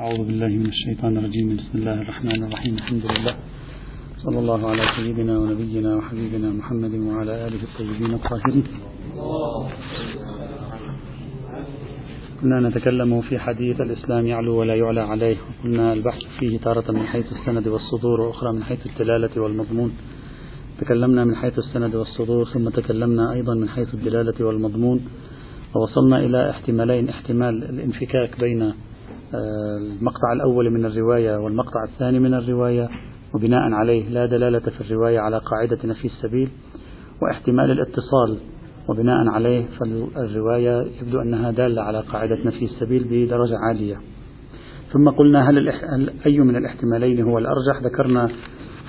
[0.00, 1.56] أعوذ بالله من الشيطان الرجيم.
[1.56, 2.74] بسم الله الرحمن الرحيم.
[2.74, 3.34] الحمد لله.
[4.24, 8.64] صلى الله على سيدنا ونبينا وحبيبنا محمد وعلى آله الطيبين الطاهرين.
[12.40, 17.32] كنا نتكلم في حديث الإسلام يعلو ولا يعلى عليه وقلنا البحث فيه تارة من حيث
[17.32, 19.90] السند والصدور وأخرى من حيث الدلالة والمضمون.
[20.80, 24.98] تكلمنا من حيث السند والصدور ثم تكلمنا أيضا من حيث الدلالة والمضمون.
[25.74, 28.72] ووصلنا إلى احتمالين احتمال الانفكاك بين
[29.34, 32.88] المقطع الأول من الرواية والمقطع الثاني من الرواية
[33.34, 36.48] وبناء عليه لا دلالة في الرواية على قاعدة نفي السبيل
[37.22, 38.38] واحتمال الاتصال
[38.88, 43.96] وبناء عليه فالرواية يبدو أنها دالة على قاعدة نفي السبيل بدرجة عالية.
[44.92, 48.28] ثم قلنا هل, هل أي من الاحتمالين هو الأرجح؟ ذكرنا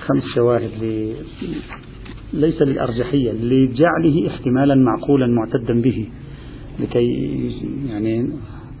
[0.06, 1.14] خمس شواهد ل...
[2.32, 6.08] ليس للأرجحية لجعله احتمالا معقولا معتدا به
[6.80, 7.06] لكي
[7.88, 8.32] يعني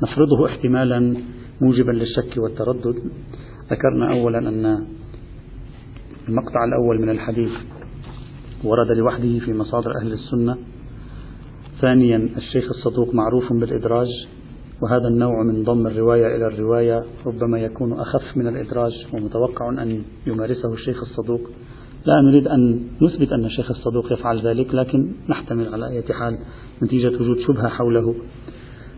[0.02, 1.16] نفرضه احتمالا
[1.60, 2.94] موجبا للشك والتردد.
[3.70, 4.86] ذكرنا أولا أن
[6.28, 7.50] المقطع الأول من الحديث
[8.64, 10.56] ورد لوحده في مصادر أهل السنة.
[11.80, 14.08] ثانيا الشيخ الصدوق معروف بالإدراج
[14.82, 20.72] وهذا النوع من ضم الرواية إلى الرواية ربما يكون أخف من الإدراج ومتوقع أن يمارسه
[20.72, 21.40] الشيخ الصدوق.
[22.06, 26.38] لا نريد أن نثبت أن الشيخ الصدوق يفعل ذلك لكن نحتمل على أي حال
[26.82, 28.14] نتيجة وجود شبهة حوله.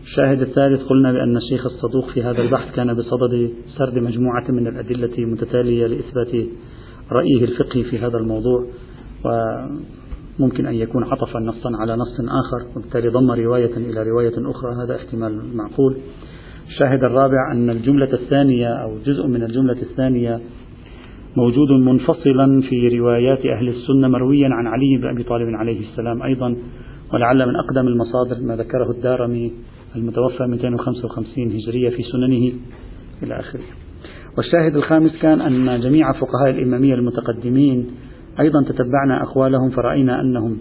[0.03, 5.17] الشاهد الثالث قلنا بأن الشيخ الصدوق في هذا البحث كان بصدد سرد مجموعة من الأدلة
[5.17, 6.47] المتتالية لإثبات
[7.11, 8.65] رأيه الفقهي في هذا الموضوع
[9.25, 14.95] وممكن أن يكون عطفا نصا على نص آخر وبالتالي ضم رواية إلى رواية أخرى هذا
[14.95, 15.97] احتمال معقول.
[16.67, 20.41] الشاهد الرابع أن الجملة الثانية أو جزء من الجملة الثانية
[21.37, 26.55] موجود منفصلا في روايات أهل السنة مرويا عن علي بن أبي طالب عليه السلام أيضا
[27.13, 29.51] ولعل من أقدم المصادر ما ذكره الدارمي
[29.95, 32.51] المتوفى 255 هجرية في سننه
[33.23, 33.61] إلى آخره.
[34.37, 37.87] والشاهد الخامس كان أن جميع فقهاء الإمامية المتقدمين
[38.39, 40.57] أيضا تتبعنا أقوالهم فرأينا أنهم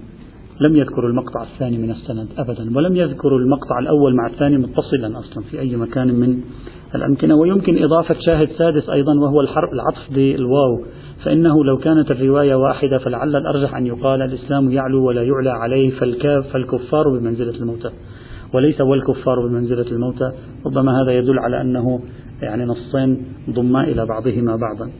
[0.60, 5.42] لم يذكروا المقطع الثاني من السند أبدا ولم يذكروا المقطع الأول مع الثاني متصلا أصلا
[5.50, 6.40] في أي مكان من
[6.94, 7.34] الأمكنة.
[7.36, 10.84] ويمكن إضافة شاهد سادس أيضا وهو العطف بالواو
[11.24, 15.90] فإنه لو كانت الرواية واحدة فلعل الأرجح أن يقال الإسلام يعلو ولا يعلى عليه
[16.52, 17.90] فالكفار بمنزلة الموتى.
[18.54, 20.32] وليس والكفار بمنزلة الموتى.
[20.66, 22.00] ربما هذا يدل على أنه
[22.42, 24.90] يعني نصين ضما إلى بعضهما بعضا.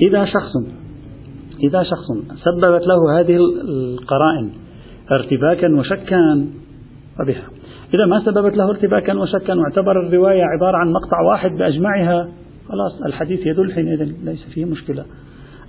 [0.00, 0.52] إذا شخص
[1.62, 4.50] إذا شخص سببت له هذه القرائن
[5.12, 6.46] ارتباكا وشكا
[7.18, 7.44] فبها.
[7.94, 12.28] إذا ما سببت له ارتباكا وشكا واعتبر الرواية عبارة عن مقطع واحد بأجمعها
[12.68, 15.04] خلاص الحديث يدل حينئذ ليس فيه مشكلة.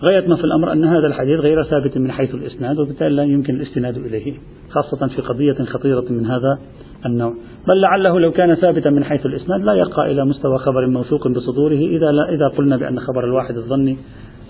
[0.03, 3.55] غاية ما في الأمر أن هذا الحديث غير ثابت من حيث الإسناد وبالتالي لا يمكن
[3.55, 4.33] الاستناد إليه
[4.69, 6.59] خاصة في قضية خطيرة من هذا
[7.05, 7.33] النوع
[7.67, 11.77] بل لعله لو كان ثابتا من حيث الإسناد لا يرقى إلى مستوى خبر موثوق بصدوره
[11.77, 13.97] إذا, لا إذا قلنا بأن خبر الواحد الظني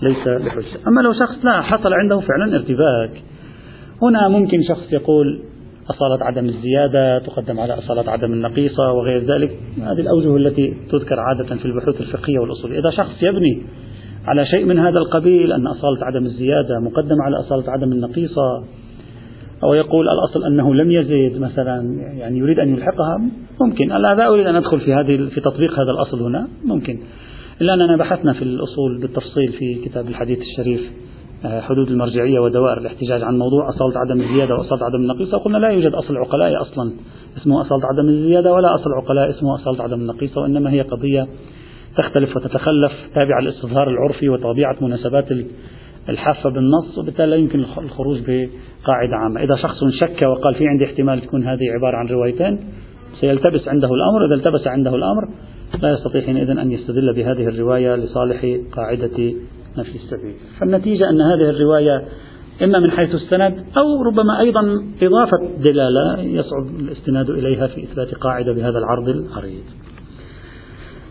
[0.02, 0.88] ليس بحجة.
[0.88, 3.22] أما لو شخص لا حصل عنده فعلا ارتباك.
[4.02, 5.40] هنا ممكن شخص يقول
[5.90, 9.50] أصالة عدم الزيادة تقدم على أصالة عدم النقيصة وغير ذلك.
[9.78, 12.78] هذه الأوجه التي تذكر عادة في البحوث الفقهية والأصولية.
[12.78, 13.62] إذا شخص يبني
[14.26, 18.64] على شيء من هذا القبيل أن أصالة عدم الزيادة مقدمة على أصالة عدم النقيصة
[19.64, 21.82] أو يقول الأصل أنه لم يزد مثلا
[22.18, 23.20] يعني يريد أن يلحقها
[23.60, 23.88] ممكن.
[23.88, 26.98] لا أريد أن أدخل في هذه في تطبيق هذا الأصل هنا ممكن.
[27.60, 30.80] إلا أننا بحثنا في الأصول بالتفصيل في كتاب الحديث الشريف
[31.44, 35.36] آه، حدود المرجعية ودوائر الاحتجاج عن موضوع أصالة عدم الزيادة وأصالة عدم النقيصة.
[35.36, 36.92] وقلنا لا يوجد أصل عقلاء أصلا
[37.36, 41.26] اسمه أصالة عدم الزيادة ولا أصل عقلاء اسمه أصالة عدم النقيصة وإنما هي قضية
[41.96, 45.32] تختلف وتتخلف تابعة للاستظهار العرفي وطبيعة مناسبات
[46.08, 49.42] الحافة بالنص وبالتالي لا يمكن الخروج بقاعدة عامة.
[49.42, 52.58] إذا شخص شك وقال في عندي احتمال تكون هذه عبارة عن روايتين
[53.20, 54.26] سيلتبس عنده الأمر.
[54.26, 55.28] إذا التبس عنده الأمر
[55.82, 59.34] لا يستطيع حينئذ أن يستدل بهذه الرواية لصالح قاعدة
[59.78, 60.34] نفي السبيل.
[60.60, 62.04] فالنتيجة أن هذه الرواية
[62.62, 64.60] إما من حيث السند أو ربما أيضا
[65.02, 69.64] إضافة دلالة يصعب الاستناد إليها في إثبات قاعدة بهذا العرض العريض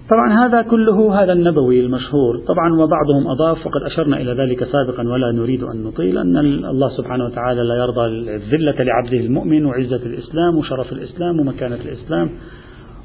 [0.10, 2.38] طبعا هذا كله هذا النبوي المشهور.
[2.48, 7.26] طبعا وبعضهم أضاف وقد أشرنا إلى ذلك سابقا ولا نريد أن نطيل أن الله سبحانه
[7.26, 8.06] وتعالى لا يرضى
[8.36, 12.30] الذلة لعبده المؤمن وعزة الإسلام وشرف الإسلام ومكانة الإسلام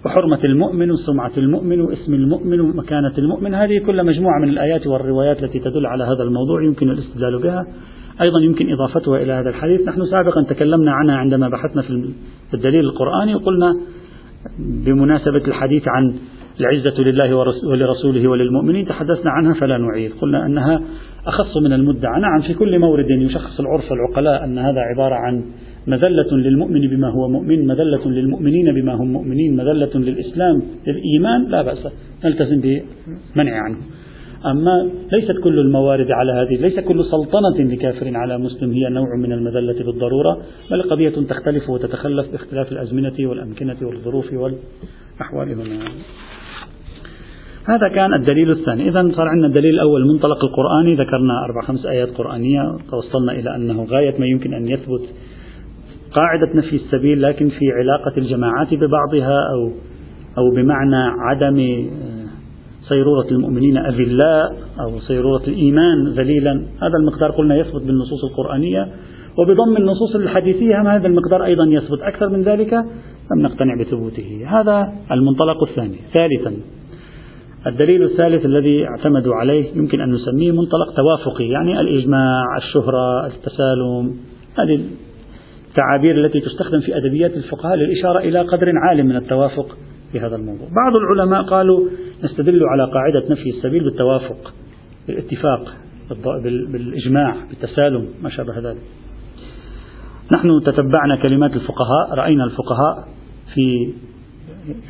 [0.06, 3.55] وحرمة المؤمن وسمعة المؤمن واسم المؤمن ومكانة المؤمن.
[3.55, 7.67] هذه كل مجموعة من الآيات والروايات التي تدل على هذا الموضوع يمكن الاستدلال بها.
[8.21, 9.89] أيضا يمكن إضافتها إلى هذا الحديث.
[9.89, 13.75] نحن سابقا تكلمنا عنها عندما بحثنا في الدليل القرآني وقلنا
[14.59, 16.15] بمناسبة الحديث عن
[16.60, 17.34] العزة لله
[17.64, 18.87] ولرسوله وللمؤمنين.
[18.87, 20.12] تحدثنا عنها فلا نعيد.
[20.20, 20.81] قلنا أنها
[21.26, 22.20] أخص من المدعى.
[22.20, 25.44] نعم في كل مورد يشخص العرف والعقلاء أن هذا عبارة عن
[25.87, 31.88] مذلة للمؤمن بما هو مؤمن مذلة للمؤمنين بما هم مؤمنين مذلة للإسلام للإيمان لا بأس.
[32.25, 33.76] نلتزم بمنع عنه.
[34.46, 39.32] أما ليست كل الموارد على هذه ليس كل سلطنة لكافر على مسلم هي نوع من
[39.32, 45.88] المذلة بالضرورة بل قضية تختلف وتتخلف باختلاف الأزمنة والأمكنة والظروف والأحوال هنا.
[47.69, 48.88] هذا كان الدليل الثاني.
[48.88, 52.76] إذا صار عندنا الدليل الأول المنطلق القرآني ذكرنا أربع خمس آيات قرآنية.
[52.91, 55.03] توصلنا إلى أنه غاية ما يمكن أن يثبت
[56.15, 59.73] قاعدة نفي السبيل لكن في علاقة الجماعات ببعضها أو
[60.38, 62.26] أو بمعنى عدم آه،
[62.88, 66.53] صيرورة المؤمنين أذلاء أو صيرورة الإيمان ذليلا.
[66.82, 68.88] هذا المقدار قلنا يثبت بالنصوص القرآنية.
[69.38, 72.00] وبضم النصوص الحديثية هذا المقدار أيضا يثبت.
[72.03, 72.75] أكثر من ذلك
[73.32, 74.44] لم نقتنع بثبوته.
[74.47, 75.97] هذا المنطلق الثاني.
[76.15, 76.53] ثالثا
[77.66, 84.16] الدليل الثالث الذي اعتمدوا عليه يمكن أن نسميه منطلق توافقي يعني الإجماع الشهرة التسالم
[84.58, 84.81] هذه
[85.69, 89.76] التعابير التي تستخدم في أدبيات الفقهاء للإشارة إلى قدر عال من التوافق
[90.12, 90.69] في هذا الموضوع.
[90.69, 91.88] بعض العلماء قالوا
[92.25, 94.55] نستدل على قاعدة نفي السبيل بالتوافق
[95.08, 95.75] بالاتفاق
[96.72, 98.82] بالإجماع بالتسالم ما شابه ذلك.
[100.32, 103.08] نحن تتبعنا كلمات الفقهاء رأينا الفقهاء
[103.55, 103.93] في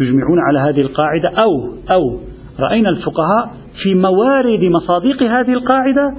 [0.00, 2.20] يجمعون على هذه القاعدة أو أو
[2.60, 3.50] رأينا الفقهاء
[3.82, 6.14] في موارد مصادق هذه القاعدة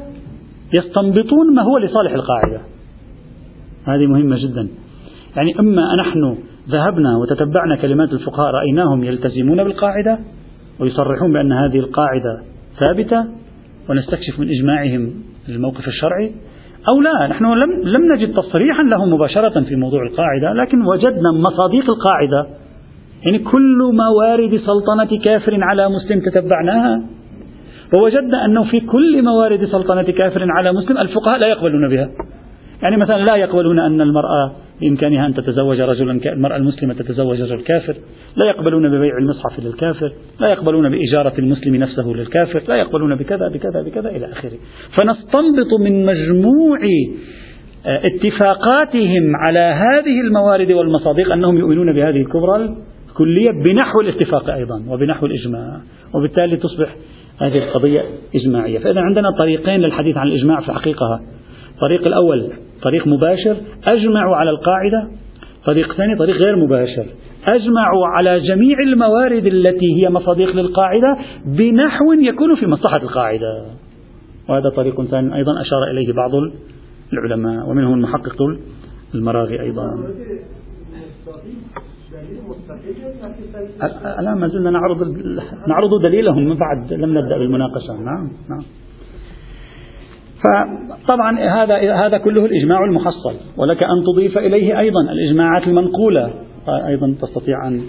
[0.77, 2.61] يستنبطون ما هو لصالح القاعدة.
[3.85, 4.67] هذه مهمة جدا.
[5.35, 6.37] يعني إما نحن
[6.69, 10.19] ذهبنا وتتبعنا كلمات الفقهاء رأيناهم يلتزمون بالقاعدة
[10.79, 12.41] ويصرحون بأن هذه القاعدة
[12.79, 13.25] ثابتة
[13.89, 15.13] ونستكشف من إجماعهم
[15.49, 16.31] الموقف الشرعي
[16.89, 17.27] أو لا.
[17.27, 22.47] نحن لم, لم نجد تصريحا لهم مباشرة في موضوع القاعدة لكن وجدنا مصادق القاعدة
[23.25, 27.03] يعني كل موارد سلطنة كافر على مسلم تتبعناها.
[27.97, 32.09] ووجدنا أنه في كل موارد سلطنة كافر على مسلم الفقهاء لا يقبلون بها.
[32.83, 34.51] يعني مثلا لا يقبلون أن المرأة
[34.81, 37.95] بإمكانها أن تتزوج رجلا المرأة المسلمة تتزوج رجل كافر.
[38.43, 40.13] لا يقبلون ببيع المصحف للكافر.
[40.39, 42.63] لا يقبلون بإجارة المسلم نفسه للكافر.
[42.67, 44.57] لا يقبلون بكذا بكذا بكذا إلى آخره.
[44.99, 46.79] فنستنبط من مجموع
[47.85, 52.75] آه، اتفاقاتهم على هذه الموارد والمصادق أنهم يؤمنون بهذه الكبرى
[53.19, 55.79] الكلية بنحو الاتفاق أيضا وبنحو الإجماع
[56.13, 56.95] وبالتالي تصبح
[57.41, 58.03] هذه القضية
[58.35, 58.79] إجماعية.
[58.79, 61.21] فإذا عندنا طريقين للحديث عن الإجماع في حقيقة.
[61.75, 62.51] الطريق الأول
[62.83, 65.07] طريق مباشر أجمعوا على القاعدة.
[65.69, 67.05] طريق ثاني طريق غير مباشر.
[67.45, 73.65] أجمعوا على جميع الموارد التي هي مصادق للقاعدة بنحو يكون في مصلحة القاعدة.
[74.49, 76.31] وهذا طريق ثاني أيضا أشار إليه بعض
[77.13, 78.41] العلماء ومنهم المحقق
[79.15, 79.83] المراغي أيضا.
[84.19, 84.97] الآن ما زلنا نعرض
[85.67, 87.93] نعرض دليلهم من بعد لم نبدأ بالمناقشة.
[87.93, 88.63] نعم نعم.
[90.43, 96.33] فطبعا هذا هذا كله الإجماع المحصل ولك أن تضيف إليه أيضا الإجماعات المنقولة.
[96.87, 97.81] أيضا تستطيع أن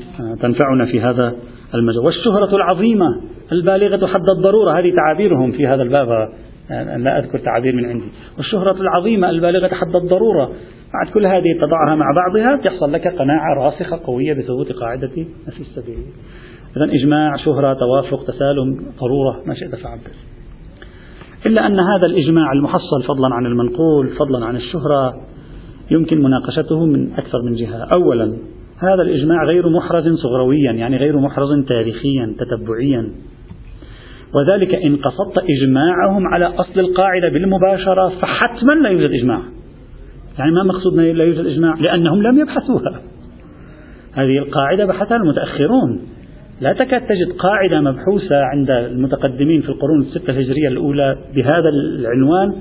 [0.43, 1.35] تنفعنا في هذا
[1.75, 2.05] المجال.
[2.05, 3.07] والشهرة العظيمة
[3.53, 6.09] البالغة حد الضرورة هذه تعابيرهم في هذا الباب
[6.99, 8.09] لا أذكر تعابير من عندي.
[8.37, 10.51] والشهرة العظيمة البالغة حد الضرورة
[10.95, 16.05] بعد كل هذه تضعها مع بعضها تحصل لك قناعة راسخة قوية بثبوت قاعدة نفي السبيل.
[16.77, 20.11] إذا إجماع شهرة توافق تسالم ضرورة ما شئت فعبر
[21.47, 25.15] إلا أن هذا الإجماع المحصل فضلا عن المنقول فضلا عن الشهرة
[25.91, 27.89] يمكن مناقشته من أكثر من جهة.
[27.93, 28.37] أولا
[28.79, 33.11] هذا الإجماع غير محرز صغرويا يعني غير محرز تاريخيا تتبعيا.
[34.35, 39.41] وذلك إن قصدت إجماعهم على أصل القاعدة بالمباشرة فحتما لا يوجد إجماع.
[40.39, 43.01] يعني ما مقصود لا يوجد إجماع؟ لأنهم لم يبحثوها.
[44.13, 46.01] هذه القاعدة بحثها المتأخرون.
[46.61, 52.55] لا تكاد تجد قاعدة مبحوثة عند المتقدمين في القرون الستة الهجرية الأولى بهذا العنوان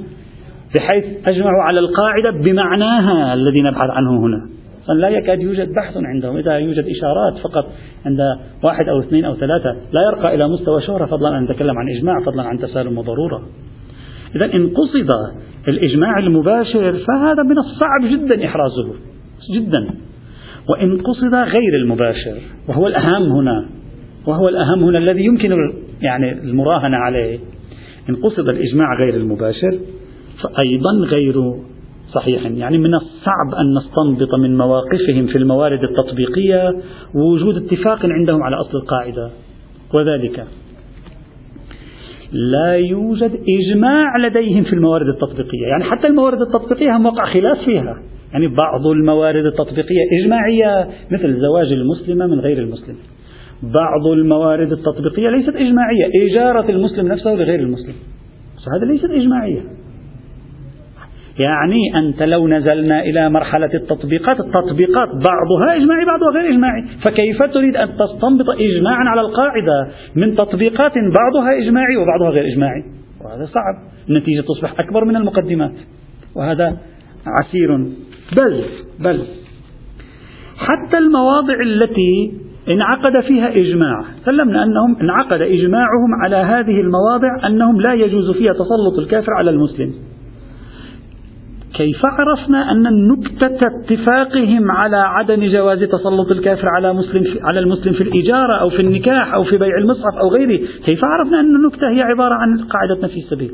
[0.77, 4.49] بحيث أجمعوا على القاعدة بمعناها الذي نبحث عنه هنا.
[4.95, 6.37] لا يكاد يوجد بحث عندهم.
[6.37, 7.71] إذا يوجد إشارات فقط
[8.05, 8.19] عند
[8.63, 12.19] واحد أو اثنين أو ثلاثة لا يرقى إلى مستوى شهرة فضلا أن نتكلم عن إجماع
[12.25, 13.41] فضلا عن تسالم وضرورة.
[14.35, 15.09] إذا إن قصد
[15.67, 18.93] الإجماع المباشر فهذا من الصعب جدا إحرازه
[19.53, 19.95] جدا.
[20.69, 23.69] وإن قصد غير المباشر وهو الأهم هنا
[24.27, 25.55] وهو الأهم هنا الذي يمكن
[26.01, 27.39] يعني المراهنة عليه.
[28.09, 29.79] إن قصد الإجماع غير المباشر
[30.43, 31.35] فأيضا غير
[32.13, 32.45] صحيح.
[32.45, 36.73] يعني من الصعب أن نستنبط من مواقفهم في الموارد التطبيقية
[37.15, 39.29] وجود اتفاق عندهم على أصل القاعدة.
[39.93, 40.45] وذلك
[42.31, 45.67] لا يوجد إجماع لديهم في الموارد التطبيقية.
[45.67, 48.01] يعني حتى الموارد التطبيقية هم وقع خلاف فيها.
[48.31, 52.95] يعني بعض الموارد التطبيقية إجماعية مثل زواج المسلمة من غير المسلم.
[53.63, 56.09] بعض الموارد التطبيقية ليست إجماعية.
[56.29, 57.93] إجارة المسلم نفسه لغير المسلم.
[58.75, 59.78] هذا ليست إجماعية.
[61.39, 66.83] يعني أنت لو نزلنا إلى مرحلة التطبيقات التطبيقات بعضها إجماعي بعضها غير إجماعي.
[67.03, 72.83] فكيف تريد أن تستنبط إجماعا على القاعدة من تطبيقات بعضها إجماعي وبعضها غير إجماعي؟
[73.25, 73.75] وهذا صعب.
[74.09, 75.73] النتيجة تصبح أكبر من المقدمات.
[76.35, 76.77] وهذا
[77.27, 77.77] عسير.
[78.37, 78.63] بل
[78.99, 79.23] بل
[80.57, 82.33] حتى المواضع التي
[82.69, 88.99] انعقد فيها إجماع سلمنا أنهم انعقد إجماعهم على هذه المواضع أنهم لا يجوز فيها تسلط
[88.99, 89.93] الكافر على المسلم.
[91.73, 97.93] كيف عرفنا أن نكتة اتفاقهم على عدم جواز تسلط الكافر على مسلم في على المسلم
[97.93, 101.89] في الإجارة أو في النكاح أو في بيع المصحف أو غيره، كيف عرفنا أن النكتة
[101.89, 103.51] هي عبارة عن قاعدة في السبيل؟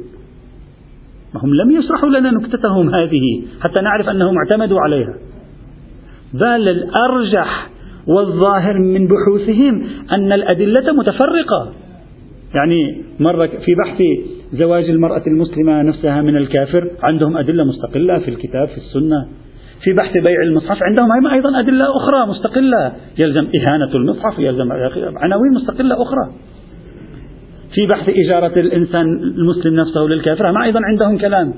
[1.33, 5.13] ما هم لم يشرحوا لنا نكتتهم هذه حتى نعرف أنهم اعتمدوا عليها.
[6.33, 7.69] بل الأرجح
[8.07, 11.73] والظاهر من بحوثهم أن الأدلة متفرقة
[12.55, 14.01] يعني مرة في بحث
[14.53, 19.27] زواج المرأة المسلمة نفسها من الكافر عندهم أدلة مستقلة في الكتاب في السنة.
[19.83, 22.93] في بحث بيع المصحف عندهم أيضا أدلة أخرى مستقلة.
[23.25, 24.71] يلزم إهانة المصحف يلزم
[25.17, 26.31] عناوين مستقلة أخرى.
[27.75, 31.53] في بحث إجارة الإنسان المسلم نفسه للكافر هم أيضا عندهم كلام.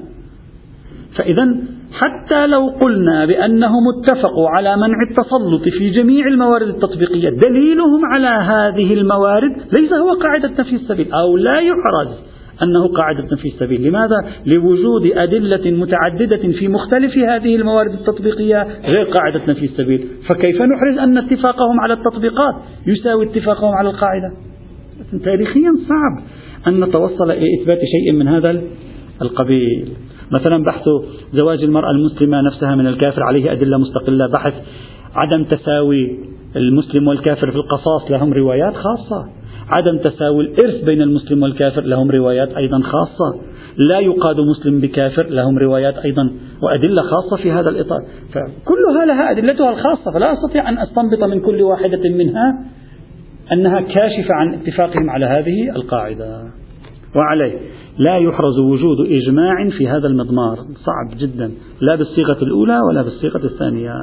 [1.16, 1.58] فإذا
[1.92, 8.94] حتى لو قلنا بأنهم اتفقوا على منع التسلط في جميع الموارد التطبيقية دليلهم على هذه
[8.94, 12.37] الموارد ليس هو قاعدة نفي السبيل أو لا يحرز.
[12.64, 13.88] أنه قاعدة في السبيل.
[13.88, 20.08] لماذا؟ لوجود أدلة متعددة في مختلف هذه الموارد التطبيقية غير قاعدة نفي السبيل.
[20.30, 22.56] فكيف نحرز أن اتفاقهم على التطبيقات؟
[22.88, 24.32] يساوي اتفاقهم على القاعدة.
[25.24, 26.28] تاريخيا صعب
[26.68, 28.62] أن نتوصل إلى إثبات شيء من هذا
[29.22, 29.90] القبيل.
[30.32, 30.84] مثلا بحث
[31.34, 34.28] زواج المرأة المسلمة نفسها من الكافر عليه أدلة مستقلة.
[34.28, 34.54] بحث
[35.16, 36.20] عدم تساوي
[36.56, 38.12] المسلم والكافر في القصاص.
[38.12, 39.30] لهم روايات خاصة.
[39.70, 43.42] عدم تساوي الإرث بين المسلم والكافر لهم روايات أيضا خاصة.
[43.78, 46.32] لا يقاد مسلم بكافر لهم روايات أيضا
[46.62, 48.00] وأدلة خاصة في هذا الإطار.
[48.30, 52.66] فكلها لها أدلتها الخاصة فلا أستطيع أن أستنبط من كل واحدة منها
[53.52, 56.44] أنها كاشفة عن اتفاقهم على هذه القاعدة.
[57.16, 57.58] وعليه
[57.98, 60.58] لا يحرز وجود إجماع في هذا المضمار.
[60.58, 63.94] صعب جدا لا بالصيغة الأولى ولا بالصيغة الثانية.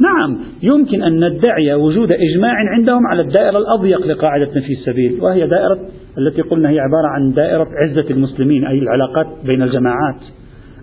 [0.00, 5.78] نعم يمكن أن ندعي وجود إجماع عندهم على الدائرة الأضيق لقاعدة نفي السبيل وهي دائرة
[6.18, 10.20] التي قلنا هي عبارة عن دائرة عزة المسلمين أي العلاقات بين الجماعات.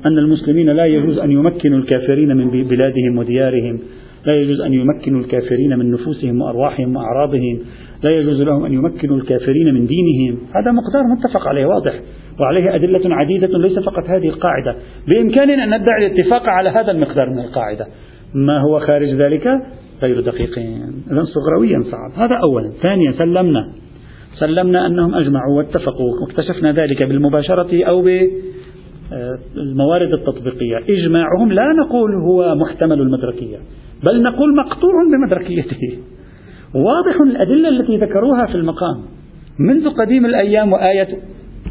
[0.05, 3.79] أن المسلمين لا يجوز أن يمكنوا الكافرين من بلادهم وديارهم
[4.25, 7.59] لا يجوز أن يمكنوا الكافرين من نفوسهم وأرواحهم وأعراضهم
[8.03, 10.39] لا يجوز لهم أن يمكنوا الكافرين من دينهم.
[10.55, 11.93] هذا مقدار متفق عليه واضح
[12.39, 14.75] وعليه أدلة عديدة ليس فقط هذه القاعدة.
[15.07, 17.87] بإمكاننا أن ندعي الاتفاق على هذا المقدار من القاعدة.
[18.35, 19.47] ما هو خارج ذلك؟
[20.01, 22.11] غير دقيقين إذا صغرويا صعب.
[22.15, 22.71] هذا أولا.
[22.81, 23.69] ثانيا سلمنا.
[24.39, 30.77] سلمنا أنهم أجمعوا واتفقوا واكتشفنا ذلك بالمباشرة أو بالموارد التطبيقية.
[30.89, 33.57] إجماعهم لا نقول هو محتمل المدركية
[34.03, 35.97] بل نقول مقطوع بمدركيته.
[36.75, 39.03] واضح الأدلة التي ذكروها في المقام.
[39.59, 41.07] منذ قديم الأيام وآية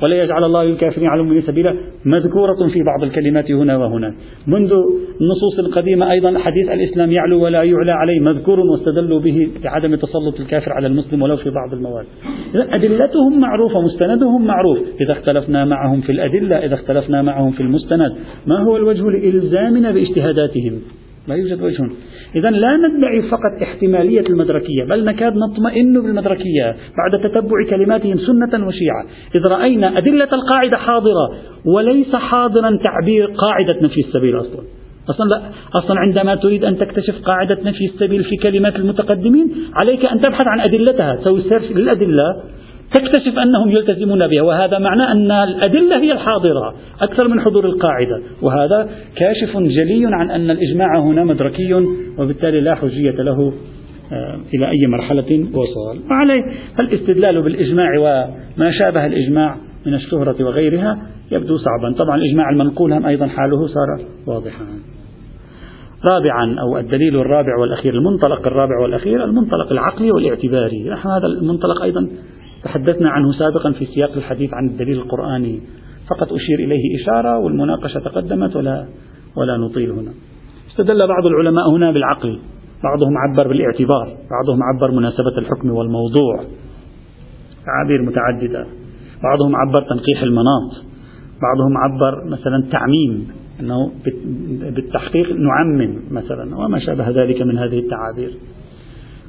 [0.03, 1.75] ولا يجعل الله للكافرين على المؤمنين سبيلا.
[2.05, 4.15] مذكورة في بعض الكلمات هنا وهنا.
[4.47, 4.73] منذ
[5.21, 8.21] النصوص القديمة أيضا حديث الإسلام يعلو ولا يعلى عليه.
[8.21, 12.07] مذكور واستدلوا به بعدم تسلط الكافر على المسلم ولو في بعض المواد.
[12.55, 14.79] أدلتهم معروفة مستندهم معروف.
[15.01, 18.13] إذا اختلفنا معهم في الأدلة إذا اختلفنا معهم في المستند.
[18.47, 20.81] ما هو الوجه لإلزامنا باجتهاداتهم؟
[21.29, 21.91] لا يوجد وجه.
[22.37, 29.05] إذا لا ندعي فقط احتمالية المدركية بل نكاد نطمئن بالمدركية بعد تتبع كلماتهم سنة وشيعة.
[29.35, 31.33] إذ رأينا أدلة القاعدة حاضرة
[31.65, 34.63] وليس حاضرا تعبير قاعدة نفي السبيل أصلا.
[35.11, 35.43] أصلا لا
[35.75, 40.61] أصلا عندما تريد أن تكتشف قاعدة نفي السبيل في كلمات المتقدمين عليك أن تبحث عن
[40.61, 41.15] أدلتها.
[41.15, 42.43] تسوي سيرش للأدلة.
[42.95, 48.89] تكتشف أنهم يلتزمون بها وهذا معناه أن الأدلة هي الحاضرة أكثر من حضور القاعدة وهذا
[49.17, 51.75] كاشف جلي عن أن الإجماع هنا مدركي
[52.19, 53.53] وبالتالي لا حجية له
[54.13, 56.01] آه، إلى أي مرحلة وصل.
[56.11, 56.43] وعليه
[56.81, 59.57] الاستدلال بالإجماع وما شابه الإجماع
[59.87, 60.99] من الشهرة وغيرها
[61.31, 61.97] يبدو صعبا.
[61.99, 64.65] طبعا الإجماع المنقول هم أيضا حاله صار واضحا.
[66.11, 70.91] رابعا أو الدليل الرابع والأخير المنطلق الرابع والأخير المنطلق العقلي والاعتباري.
[70.91, 72.09] نحن هذا المنطلق أيضا
[72.65, 75.61] تحدثنا عنه سابقا في سياق الحديث عن الدليل القرآني.
[76.11, 78.87] فقط أشير إليه إشارة والمناقشة تقدمت ولا
[79.37, 80.13] ولا نطيل هنا.
[80.71, 82.39] استدل بعض العلماء هنا بالعقل.
[82.85, 86.45] بعضهم عبر بالاعتبار بعضهم عبر مناسبة الحكم والموضوع.
[87.67, 88.67] تعابير متعددة.
[89.23, 90.71] بعضهم عبر تنقيح المناط.
[91.43, 93.29] بعضهم عبر مثلا تعميم
[93.61, 93.93] أنه
[94.77, 98.39] بالتحقيق نعمم مثلا وما شابه ذلك من هذه التعابير.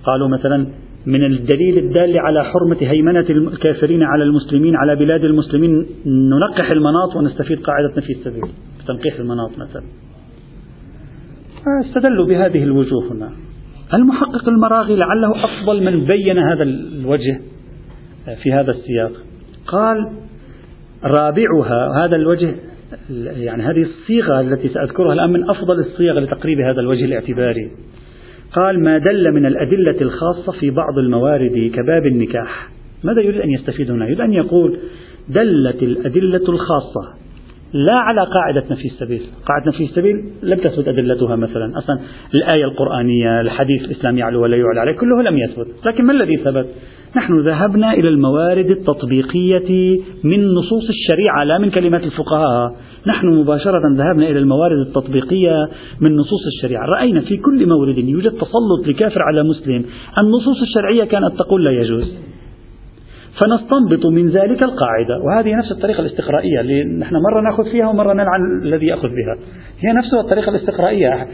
[0.06, 0.68] قالوا مثلا
[1.06, 5.86] من الدليل الدال على حرمة هيمنة الكافرين على المسلمين على بلاد المسلمين.
[6.06, 8.44] ننقح المناط ونستفيد قاعدة نفي السبيل
[8.88, 9.84] تنقيح المناط مثلا.
[11.86, 13.32] استدلوا بهذه الوجوه هنا.
[13.94, 17.42] المحقق المراغي لعله أفضل من بين هذا الوجه
[18.44, 19.12] في هذا السياق.
[19.68, 20.12] قال
[21.04, 22.56] رابعها هذا الوجه
[23.10, 27.72] يعني هذه الصيغة التي سأذكرها الآن من أفضل الصيغ لتقريب هذا الوجه الاعتباري.
[28.54, 32.70] قال ما دل من الأدلة الخاصة في بعض الموارد كباب النكاح.
[33.04, 34.78] ماذا يريد أن يستفيد هنا يريد أن يقول
[35.30, 37.23] دلت الأدلة الخاصة.
[37.74, 39.22] لا على قاعدة نفي السبيل.
[39.46, 41.78] قاعدة نفي السبيل لم تثبت أدلتها مثلا.
[41.78, 42.00] أصلا
[42.36, 45.68] الآية القرآنية الحديث الإسلامي يعلو ولا يعلى عليه كله لم يثبت.
[45.86, 46.68] لكن ما الذي ثبت؟
[47.16, 52.76] نحن ذهبنا إلى الموارد التطبيقية من نصوص الشريعة لا من كلمات الفقهاء.
[53.08, 55.70] نحن مباشرة ذهبنا إلى الموارد التطبيقية
[56.02, 56.86] من نصوص الشريعة.
[56.86, 59.86] رأينا في كل مورد يوجد تسلط لكافر على مسلم.
[60.18, 62.33] النصوص الشرعية كانت تقول لا يجوز.
[63.40, 65.20] فنستنبط من ذلك القاعدة.
[65.24, 69.38] وهذه نفس الطريقة الاستقرائية اللي نحن مرة نأخذ فيها ومرة نلعن الذي يأخذ بها.
[69.80, 71.28] هي نفسها الطريقة الاستقرائية.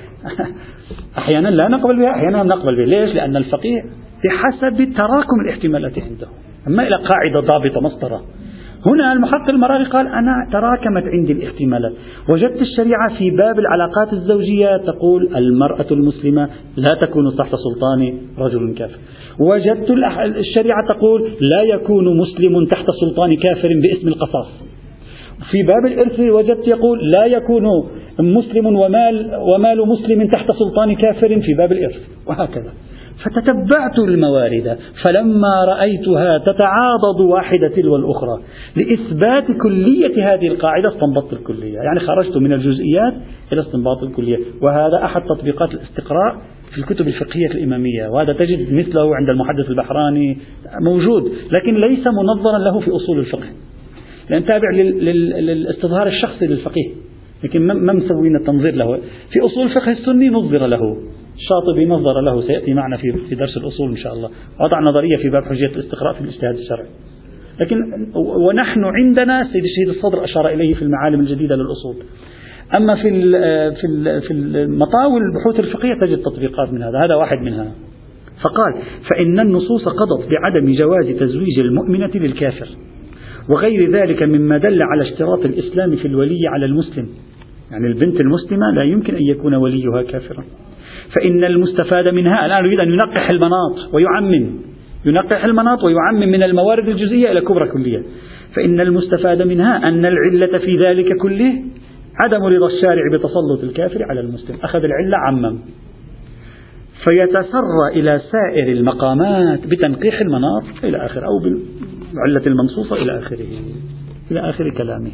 [1.18, 2.86] أحيانا لا نقبل بها أحيانا نقبل بها.
[2.86, 3.82] ليش؟ لأن الفقيه
[4.24, 6.28] بحسب تراكم الاحتمالات عنده.
[6.68, 8.22] أما إلى قاعدة ضابطة مسطرة.
[8.86, 11.94] هنا المحقق المراغي قال أنا تراكمت عندي الاحتمالات
[12.30, 18.98] وجدت الشريعة في باب العلاقات الزوجية تقول المرأة المسلمة لا تكون تحت سلطان رجل كافر.
[19.40, 19.92] وجدت
[20.40, 24.48] الشريعة تقول لا يكون مسلم تحت سلطان كافر باسم القصاص.
[25.52, 27.64] في باب الإرث وجدت يقول لا يكون
[28.20, 32.72] مسلم ومال ومال مسلم تحت سلطان كافر في باب الإرث وهكذا.
[33.24, 38.40] فتتبعت الموارد فلما رأيتها تتعاضد واحدة تلو الأخرى
[38.76, 41.76] لإثبات كلية هذه القاعدة استنبطت الكلية.
[41.76, 43.14] يعني خرجت من الجزئيات
[43.54, 44.38] إلى استنباط الكلية.
[44.62, 46.36] وهذا أحد تطبيقات الاستقراء
[46.72, 50.38] في الكتب الفقهية الإمامية وهذا تجد مثله عند المحدث البحراني
[50.82, 53.48] موجود لكن ليس منظرا له في أصول الفقه.
[54.30, 56.90] لأن تابع للاستظهار الشخصي للفقيه
[57.44, 59.00] لكن ما مسوين التنظير له.
[59.32, 60.98] في أصول الفقه السني نظر له
[61.38, 64.30] الشاطبي نظر له سيأتي معنا في في درس الأصول إن شاء الله.
[64.62, 66.88] وضع نظرية في باب حجية الاستقراء في الاجتهاد الشرعي.
[67.60, 67.78] لكن
[68.16, 71.96] ونحن عندنا سيد الشهيد الصدر أشار إليه في المعالم الجديدة للأصول.
[72.78, 73.10] أما في
[73.82, 77.72] في في المطاول البحوث الفقهية تجد تطبيقات من هذا هذا واحد منها.
[78.44, 78.74] فقال
[79.12, 82.68] فإن النصوص قضت بعدم جواز تزويج المؤمنة للكافر
[83.50, 87.10] وغير ذلك مما دل على اشتراط الإسلام في الولي على المسلم.
[87.72, 90.44] يعني البنت المسلمة لا يمكن أن يكون وليها كافرا.
[91.16, 94.50] فإن المستفاد منها الآن يريد أن ينقح المناط ويعمم
[95.06, 98.04] ينقح المناط ويعمم من الموارد الجزئية إلى كبرى كلية.
[98.56, 101.54] فإن المستفاد منها أن العلة في ذلك كله
[102.24, 104.56] عدم رضا الشارع بتسلط الكافر على المسلم.
[104.64, 105.58] أخذ العلة عمم.
[107.04, 113.48] فيتسرى إلى سائر المقامات بتنقيح المناط إلى آخر أو بالعلة المنصوصة إلى آخره
[114.32, 115.12] إلى آخر كلامه.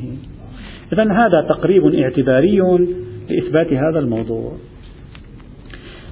[0.94, 2.60] إذا هذا تقريب اعتباري
[3.30, 4.52] لإثبات هذا الموضوع.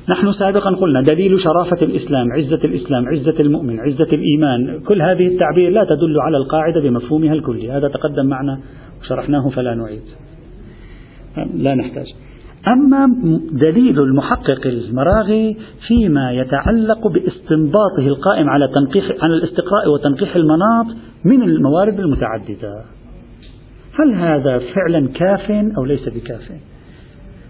[0.10, 4.79] نحن سابقا قلنا دليل شرافة الإسلام عزة الإسلام عزة المؤمن عزة الإيمان.
[4.88, 7.71] كل هذه التعبير لا تدل على القاعدة بمفهومها الكلي.
[7.71, 8.60] هذا تقدم معنا
[9.01, 10.03] وشرحناه فلا نعيد.
[11.54, 12.06] لا نحتاج.
[12.67, 13.08] أما
[13.52, 20.86] دليل المحقق المراغي فيما يتعلق باستنباطه القائم على تنقيح على الاستقراء وتنقيح المناط
[21.26, 22.84] من الموارد المتعددة.
[24.00, 26.52] هل هذا فعلا كاف أو ليس بكاف؟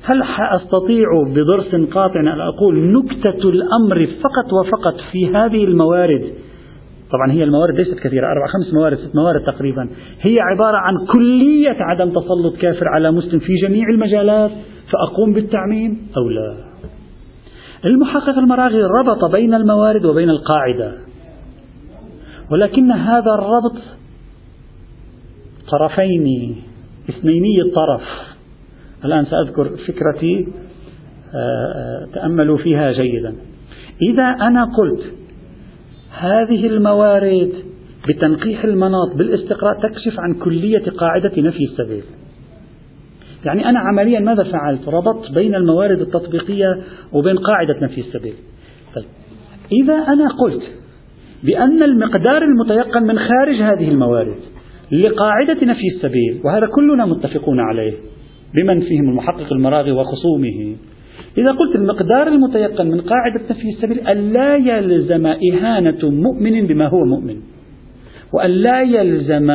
[0.04, 6.34] هل أستطيع بدرس قاطع أن أقول نكتة الأمر فقط وفقط في هذه الموارد
[7.14, 9.90] طبعا هي الموارد ليست كثيرة أربع خمس موارد ست موارد تقريبا.
[10.22, 14.52] هي عبارة عن كلية عدم تسلط كافر على مسلم في جميع المجالات
[14.92, 16.56] فأقوم بالتعميم أو لا.
[17.86, 20.94] المحقق المراغي ربط بين الموارد وبين القاعدة.
[22.52, 23.78] ولكن هذا الربط
[25.72, 26.56] طرفين
[27.10, 28.04] اثنيني الطرف.
[29.06, 30.48] الآن سأذكر فكرتي
[31.36, 33.36] آه، آه، تأملوا فيها جيدا.
[34.02, 35.23] إذا أنا قلت
[36.20, 37.54] هذه الموارد
[38.08, 42.04] بتنقيح المناط بالاستقراء تكشف عن كلية قاعدة نفي السبيل.
[43.46, 46.78] يعني أنا عمليا ماذا فعلت؟ ربطت بين الموارد التطبيقية
[47.14, 48.34] وبين قاعدة نفي السبيل.
[48.96, 49.06] طيب
[49.72, 50.64] إذا أنا قلت
[51.44, 54.38] بأن المقدار المتيقن من خارج هذه الموارد
[54.92, 57.94] لقاعدة نفي السبيل وهذا كلنا متفقون عليه
[58.56, 60.76] بمن فيهم المحقق المراغي وخصومه
[61.38, 67.36] إذا قلت المقدار المتيقن من قاعدة نفي السبيل ألا يلزم إهانة مؤمن بما هو مؤمن
[68.34, 69.52] وألا يلزم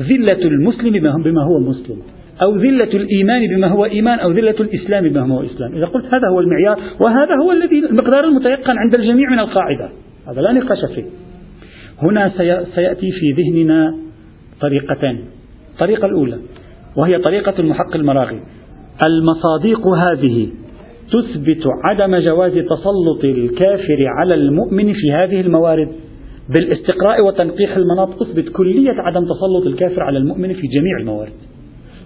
[0.00, 0.92] ذلة المسلم
[1.24, 1.96] بما هو مسلم
[2.42, 5.74] أو ذلة الإيمان بما هو إيمان أو ذلة الإسلام بما هو إسلام.
[5.74, 9.88] إذا قلت هذا هو المعيار وهذا هو الذي المقدار المتيقن عند الجميع من القاعدة.
[10.28, 11.04] هذا لا نقاش فيه.
[12.02, 12.32] هنا
[12.74, 13.94] سيأتي في ذهننا
[14.60, 15.18] طريقتان.
[15.72, 16.38] الطريقة الأولى
[16.96, 18.40] وهي طريقة المحق المراغي
[19.02, 20.48] المصاديق هذه
[21.12, 25.88] تثبت عدم جواز تسلط الكافر على المؤمن في هذه الموارد.
[26.48, 31.32] بالاستقراء وتنقيح المناط تثبت كلية عدم تسلط الكافر على المؤمن في جميع الموارد.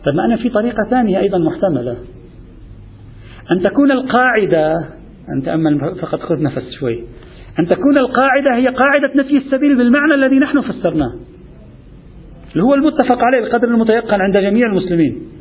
[0.06, 1.96] طب ما أنا في طريقة ثانية أيضا محتملة.
[3.52, 4.74] أن تكون القاعدة
[5.36, 7.04] أن تأمل فقط خذ نفس شوي.
[7.58, 11.12] أن تكون القاعدة هي قاعدة نفي السبيل بالمعنى الذي نحن فسرناه.
[12.52, 15.33] اللي هو المتفق عليه القدر المتيقن عند جميع المسلمين.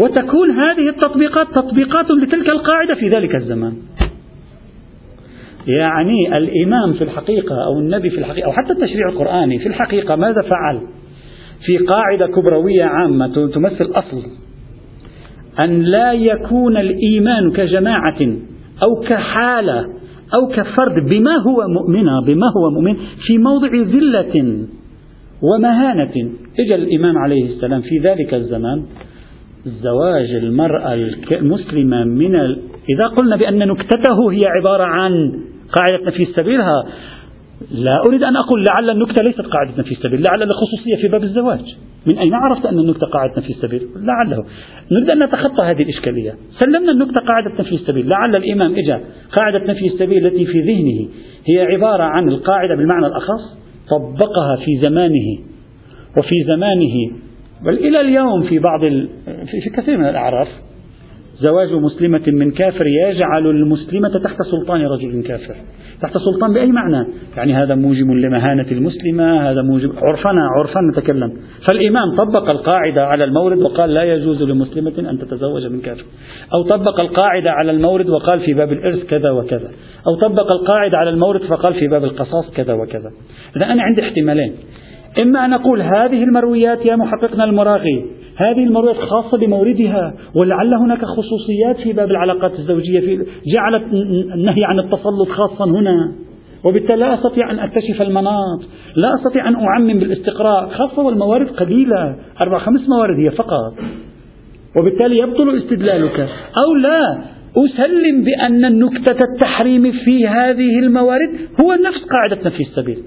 [0.00, 3.72] وتكون هذه التطبيقات تطبيقات لتلك القاعدة في ذلك الزمان.
[5.66, 10.42] يعني الإمام في الحقيقة أو النبي في الحقيقة أو حتى التشريع القرآني في الحقيقة ماذا
[10.42, 10.80] فعل؟
[11.66, 14.22] في قاعدة كبروية عامة تمثل أصل
[15.60, 18.20] أن لا يكون الإيمان كجماعة
[18.84, 19.80] أو كحالة
[20.34, 24.66] أو كفرد بما هو مؤمنة بما هو مؤمن في موضع ذلة
[25.42, 26.30] ومهانة.
[26.60, 28.82] إجا الإمام عليه السلام في ذلك الزمان
[29.64, 30.94] زواج المرأة
[31.32, 32.58] المسلمة من ال...
[32.88, 35.32] إذا قلنا بأن نكتته هي عبارة عن
[35.72, 36.84] قاعدة نفي سبيلها
[37.70, 41.76] لا أريد أن أقول لعل النكتة ليست قاعدة نفي السبيل لعل الخصوصية في باب الزواج.
[42.12, 44.44] من أين عرفت أن النكتة قاعدة نفي السبيل لعله.
[44.92, 46.34] نريد أن نتخطى هذه الإشكالية.
[46.64, 49.00] سلمنا النكتة قاعدة نفي السبيل لعل الإمام إجا
[49.38, 51.08] قاعدة نفي السبيل التي في ذهنه
[51.48, 53.58] هي عبارة عن القاعدة بالمعنى الأخص
[53.90, 55.38] طبقها في زمانه
[56.18, 57.10] وفي زمانه
[57.64, 59.08] بل إلى اليوم في بعض ال...
[59.62, 60.48] في كثير من الأعراف
[61.40, 65.54] زواج مسلمة من كافر يجعل المسلمة تحت سلطان رجل كافر.
[66.02, 71.32] تحت سلطان بأي معنى؟ يعني هذا موجب لمهانة المسلمة هذا موجب عرفنا عرفا نتكلم.
[71.68, 76.04] فالإمام طبق القاعدة على المورد وقال لا يجوز لمسلمة أن تتزوج من كافر.
[76.54, 79.70] أو طبق القاعدة على المورد وقال في باب الإرث كذا وكذا.
[80.06, 83.10] أو طبق القاعدة على المورد فقال في باب القصاص كذا وكذا.
[83.56, 84.52] إذا أنا عندي احتمالين.
[85.22, 88.04] إما أن أقول هذه المرويات يا محققنا المراغي
[88.36, 93.82] هذه المرويات خاصة بموردها ولعل هناك خصوصيات في باب العلاقات الزوجية في جعلت
[94.34, 96.12] النهي عن التسلط خاصا هنا
[96.64, 98.60] وبالتالي لا أستطيع أن أكتشف المناط
[98.96, 103.74] لا أستطيع أن أعمم بالاستقراء خاصة والموارد قليلة أربع خمس موارد هي فقط.
[104.76, 106.20] وبالتالي يبطل استدلالك.
[106.56, 107.22] أو لا
[107.56, 111.30] أسلم بأن النكتة التحريم في هذه الموارد
[111.64, 112.98] هو نفس قاعدة نفي السبيل.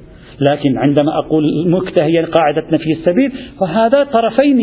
[0.42, 4.60] لكن عندما أقول نكتة هي قاعدة نفي السبيل فهذا طرفين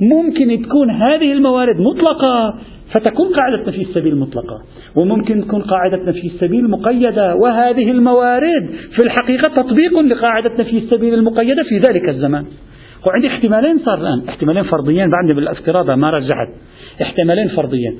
[0.00, 2.54] ممكن تكون هذه الموارد مطلقة
[2.92, 4.62] فتكون قاعدة نفي السبيل مطلقة.
[4.96, 11.62] وممكن تكون قاعدة نفي السبيل مقيدة وهذه الموارد في الحقيقة تطبيق لقاعدة نفي السبيل المقيدة
[11.62, 12.44] في ذلك الزمان.
[13.06, 16.48] وعندي احتمالين صار الآن احتمالين فرضيين بعدني بالافتراض ما رجعت.
[17.02, 17.98] احتمالين فرضيين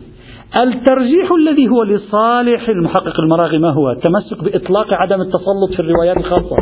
[0.57, 6.57] الترجيح الذي هو لصالح المحقق المراغي ما هو التمسك بإطلاق عدم التسلط في الروايات الخاصة.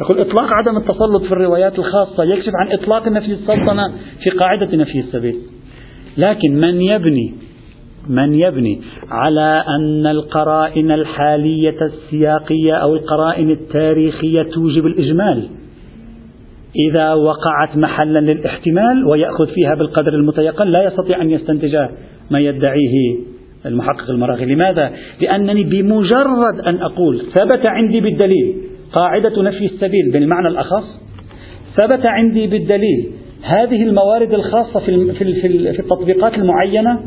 [0.00, 3.92] يقول إطلاق عدم التسلط في الروايات الخاصة يكشف عن إطلاق نفي السلطنة
[4.24, 5.36] في قاعدة نفي السبيل.
[6.16, 7.34] لكن من يبني
[8.08, 8.80] من يبني
[9.10, 15.48] على أن القرائن الحالية السياقية أو القرائن التاريخية توجب الإجمال.
[16.90, 21.76] إذا وقعت محلا للاحتمال ويأخذ فيها بالقدر المتيقن لا يستطيع أن يستنتج
[22.30, 23.18] ما يدعيه
[23.66, 24.54] المحقق المراغي.
[24.54, 30.84] لماذا؟ لأنني بمجرد أن أقول ثبت عندي بالدليل قاعدة نفي السبيل بالمعنى الأخص
[31.80, 33.10] ثبت عندي بالدليل
[33.42, 35.12] هذه الموارد الخاصة في
[35.72, 37.00] في التطبيقات المعينة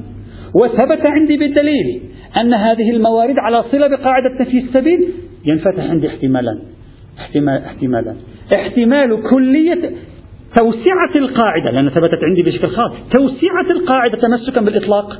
[0.55, 2.01] وثبت عندي بالدليل
[2.37, 5.07] أن هذه الموارد على صلة بقاعدة نفي السبيل
[5.45, 6.59] ينفتح عندي احتمالان
[7.19, 8.15] احتمال احتمالا.
[8.55, 9.91] احتمال كلية
[10.59, 15.19] توسعة القاعدة لأن ثبتت عندي بشكل خاص توسعة القاعدة تمسكا بالإطلاق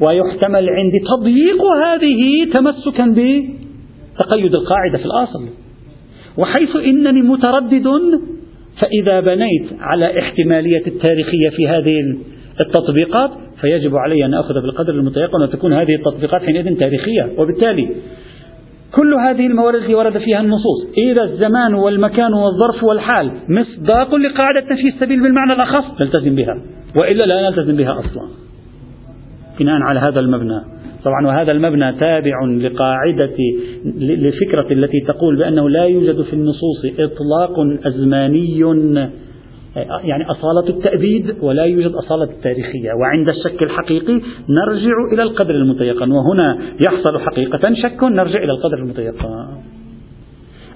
[0.00, 5.48] ويحتمل عندي تضييق هذه تمسكا بتقيد القاعدة في الأصل.
[6.40, 7.86] وحيث إنني متردد
[8.80, 11.94] فإذا بنيت على احتمالية التاريخية في هذه
[12.60, 17.32] التطبيقات فيجب علي أن أخذ بالقدر المتيقن وتكون هذه التطبيقات حينئذ تاريخية.
[17.38, 17.88] وبالتالي
[18.92, 24.88] كل هذه الموارد التي ورد فيها النصوص إذا الزمان والمكان والظرف والحال مصداق لقاعدة نفي
[24.88, 26.62] السبيل بالمعنى الأخص نلتزم بها.
[27.00, 28.28] وإلا لا نلتزم بها أصلا.
[29.60, 30.60] بناء على هذا المبنى.
[31.04, 33.36] طبعا وهذا المبنى تابع لقاعدة
[33.98, 37.54] لفكرة التي تقول بأنه لا يوجد في النصوص إطلاق
[37.86, 38.58] أزماني
[39.76, 42.92] يعني أصالة التأبيد ولا يوجد أصالة التاريخية.
[43.00, 49.46] وعند الشك الحقيقي نرجع إلى القدر المتيقن وهنا يحصل حقيقة شك نرجع إلى القدر المتيقن.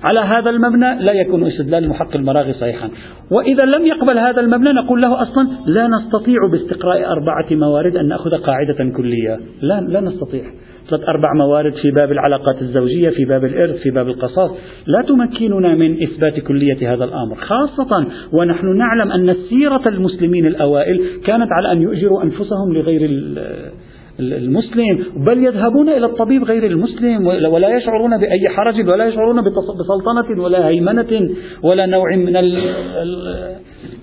[0.09, 2.89] على هذا المبنى لا يكون استدلال محق المراغي صحيحا.
[3.31, 8.31] وإذا لم يقبل هذا المبنى نقول له أصلا لا نستطيع باستقراء أربعة موارد أن نأخذ
[8.31, 9.39] قاعدة كلية.
[9.63, 10.43] لا, لا نستطيع.
[10.91, 14.51] ثلاث أربع موارد في باب العلاقات الزوجية في باب الإرث في باب القصاص.
[14.87, 17.35] لا تمكننا من إثبات كلية هذا الأمر.
[17.35, 23.01] خاصة ونحن نعلم أن سيرة المسلمين الأوائل كانت على أن يؤجروا أنفسهم لغير
[24.21, 30.69] المسلم بل يذهبون إلى الطبيب غير المسلم ولا يشعرون بأي حرج ولا يشعرون بسلطنة ولا
[30.69, 31.31] هيمنة
[31.63, 32.37] ولا نوع من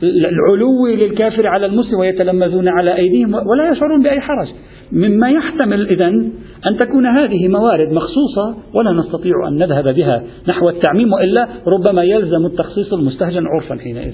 [0.04, 4.48] العلو للكافر على المسلم ويتلمذون على أيديهم ولا يشعرون بأي حرج.
[4.92, 6.08] مما يحتمل إذا
[6.68, 12.46] أن تكون هذه موارد مخصوصة ولا نستطيع أن نذهب بها نحو التعميم وإلا ربما يلزم
[12.46, 14.14] التخصيص المستهجن عرفا حينئذ.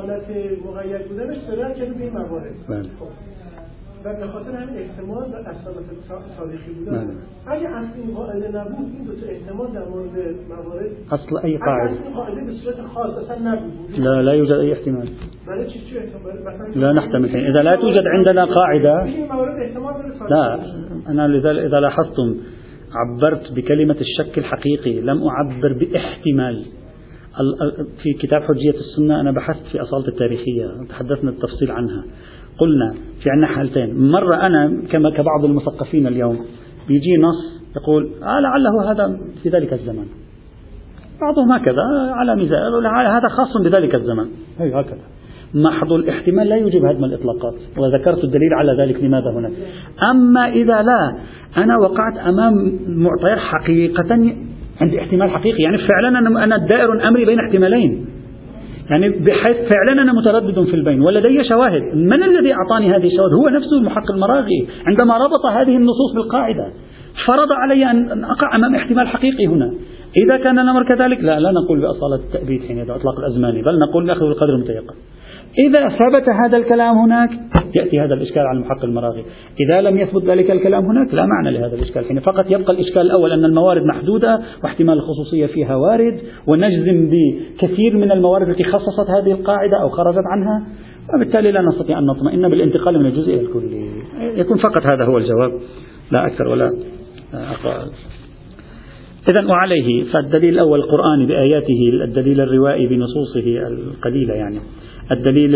[0.00, 0.28] حالت
[0.66, 2.54] مقید بودنش داره که به این موارد.
[4.04, 5.86] و به خاطر همین احتمال و اصالت
[6.38, 7.56] تاریخی بودن بله.
[7.56, 11.92] اگه اصل این قاعده نبود این دو تا احتمال در مورد موارد اصل این قاعده.
[11.92, 14.00] اصل قاعده به صورت خاص اصلا نبود.
[14.00, 15.08] لا لا يوجد اي احتمال.
[16.76, 19.04] لا نحتمل اذا لا توجد عندنا قاعدة.
[20.30, 20.60] لا
[21.08, 22.36] أنا لذلك إذا لاحظتم
[22.94, 25.00] عبرت بكلمة الشك الحقيقي.
[25.00, 26.66] لم أعبر بإحتمال.
[28.02, 32.04] في كتاب حجية السنة أنا بحثت في أصالة التاريخية تحدثنا التفصيل عنها.
[32.58, 34.10] قلنا في عندنا حالتين.
[34.10, 36.38] مرة أنا كما كبعض المثقفين اليوم
[36.88, 40.06] بيجي نص يقول آه لعله هذا في ذلك الزمن.
[41.20, 44.26] بعضهم هكذا على مزاج هذا خاص بذلك الزمن.
[44.58, 45.02] هي هكذا.
[45.54, 49.50] محض الاحتمال لا يوجب هدم الإطلاقات وذكرت الدليل على ذلك لماذا هنا؟
[50.10, 51.16] أما إذا لا
[51.56, 54.34] أنا وقعت أمام معطيات حقيقة
[54.80, 55.62] عندي احتمال حقيقي.
[55.62, 58.06] يعني فعلا أنا دائر أمري بين احتمالين.
[58.90, 61.00] يعني بحيث فعلا أنا متردد في البين.
[61.00, 61.82] ولدي شواهد.
[61.94, 66.72] من الذي أعطاني هذه الشواهد؟ هو نفسه المحقق المراغي عندما ربط هذه النصوص بالقاعدة
[67.26, 69.72] فرض علي أن أقع أمام احتمال حقيقي هنا.
[70.24, 74.20] إذا كان الأمر كذلك؟ لا لا نقول بأصالة التأبيد حين إطلاق الأزماني بل نقول نأخذ
[74.20, 74.94] بالقدر المتيقن.
[75.58, 77.30] إذا ثبت هذا الكلام هناك
[77.74, 79.24] يأتي هذا الإشكال على المحقق المراغي
[79.60, 82.04] إذا لم يثبت ذلك الكلام هناك لا معنى لهذا الإشكال.
[82.04, 88.12] حين فقط يبقى الإشكال الأول أن الموارد محدودة واحتمال الخصوصية فيها وارد ونجزم بكثير من
[88.12, 90.66] الموارد التي خصصت هذه القاعدة أو خرجت عنها
[91.14, 93.88] وبالتالي لا نستطيع أن نطمئن بالانتقال من الجزء إلى الكلي
[94.40, 95.52] يكون فقط هذا هو الجواب.
[96.10, 96.70] لا أكثر ولا
[97.34, 97.90] أقل
[99.30, 104.58] إذا وعليه فالدليل الأول القرآني بآياته الدليل الروائي بنصوصه القليلة يعني.
[105.12, 105.50] الدليل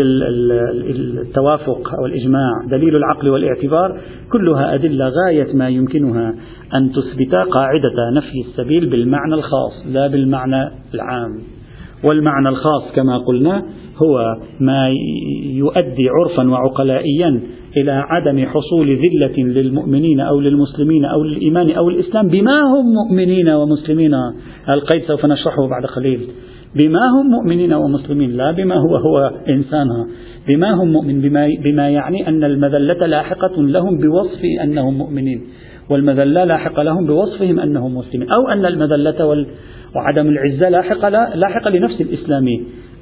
[1.19, 3.99] التوافق أو الإجماع دليل العقل والاعتبار
[4.31, 6.33] كلها أدلة غاية ما يمكنها
[6.75, 11.31] أن تثبت قاعدة نفي السبيل بالمعنى الخاص لا بالمعنى العام.
[12.09, 13.63] والمعنى الخاص كما قلنا
[14.03, 14.89] هو ما
[15.43, 17.41] يؤدي عرفا وعقلائيا
[17.77, 24.13] إلى عدم حصول ذلة للمؤمنين أو للمسلمين أو للإيمان أو الإسلام بما هم مؤمنين ومسلمين.
[24.69, 26.19] القيد سوف نشرحه بعد قليل.
[26.75, 30.07] بما هم مؤمنين ومسلمين لا بما هو هو إنسانها
[30.47, 35.41] بما هم مؤمن بما, بما يعني أن المذلة لاحقة لهم بوصف أنهم مؤمنين
[35.89, 38.29] والمذلة لاحقة لهم بوصفهم أنهم مسلمين.
[38.29, 39.45] أو أن المذلة
[39.95, 42.47] وعدم العزة لاحقة, لاحقة لنفس الإسلام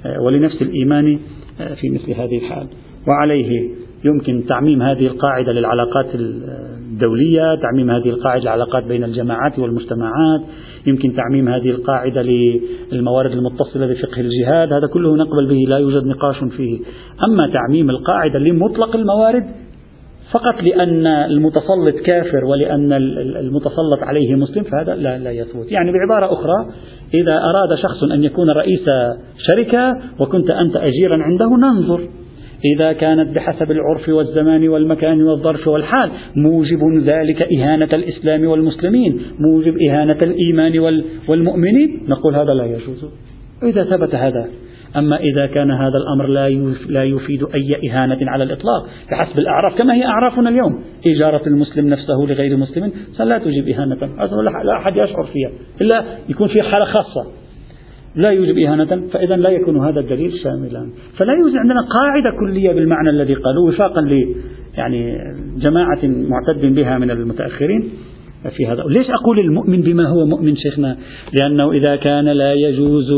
[0.05, 1.19] آه، ولنفس الإيمان
[1.61, 2.67] آه، في مثل هذه الحال.
[3.07, 3.69] وعليه
[4.05, 10.41] يمكن تعميم هذه القاعدة للعلاقات الدولية تعميم هذه القاعدة للعلاقات بين الجماعات والمجتمعات.
[10.87, 12.21] يمكن تعميم هذه القاعدة
[12.91, 16.79] للموارد المتصلة بفقه الجهاد هذا كله نقبل به لا يوجد نقاش فيه.
[17.27, 19.43] أما تعميم القاعدة لمطلق الموارد
[20.31, 22.93] فقط لأن المتسلط كافر ولأن
[23.39, 25.71] المتسلط عليه مسلم فهذا لا, لا يثبت.
[25.71, 26.73] يعني بعبارة أخرى
[27.13, 28.85] إذا أراد شخص أن يكون رئيس
[29.37, 32.01] شركة وكنت أنت أجيرا عنده ننظر.
[32.75, 40.19] إذا كانت بحسب العرف والزمان والمكان والظرف والحال موجب ذلك إهانة الإسلام والمسلمين موجب إهانة
[40.23, 40.79] الإيمان
[41.27, 42.05] والمؤمنين.
[42.07, 43.05] نقول هذا لا يجوز.
[43.63, 44.47] إذا ثبت هذا.
[44.97, 46.49] أما إذا كان هذا الأمر لا
[46.89, 50.83] لا يفيد أي إهانة على الإطلاق بحسب الأعراف كما هي أعرافنا اليوم.
[51.05, 53.95] إجارة المسلم نفسه لغير مسلم لا تجيب إهانة.
[54.63, 55.49] لا أحد يشعر فيها
[55.81, 57.25] إلا يكون في حالة خاصة.
[58.15, 60.89] لا يوجب إهانة فإذا لا يكون هذا الدليل شاملا.
[61.17, 64.35] فلا يوجد عندنا قاعدة كلية بالمعنى الذي قالوه وفاقا ل
[64.77, 65.17] يعني
[65.57, 67.89] جماعة معتد بها من المتأخرين
[68.57, 68.83] في هذا.
[68.87, 70.97] ليش أقول المؤمن بما هو مؤمن شيخنا؟
[71.41, 73.11] لأنه إذا كان لا يجوز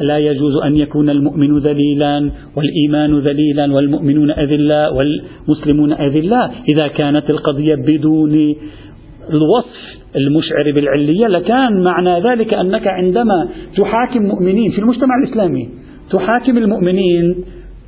[0.00, 7.74] لا يجوز أن يكون المؤمن ذليلا والإيمان ذليلا والمؤمنون أذلاء والمسلمون أذلاء إذا كانت القضية
[7.74, 8.54] بدون
[9.30, 15.68] الوصف المشعر بالعلية لكان معنى ذلك أنك عندما تحاكم مؤمنين في المجتمع الإسلامي
[16.10, 17.44] تحاكم المؤمنين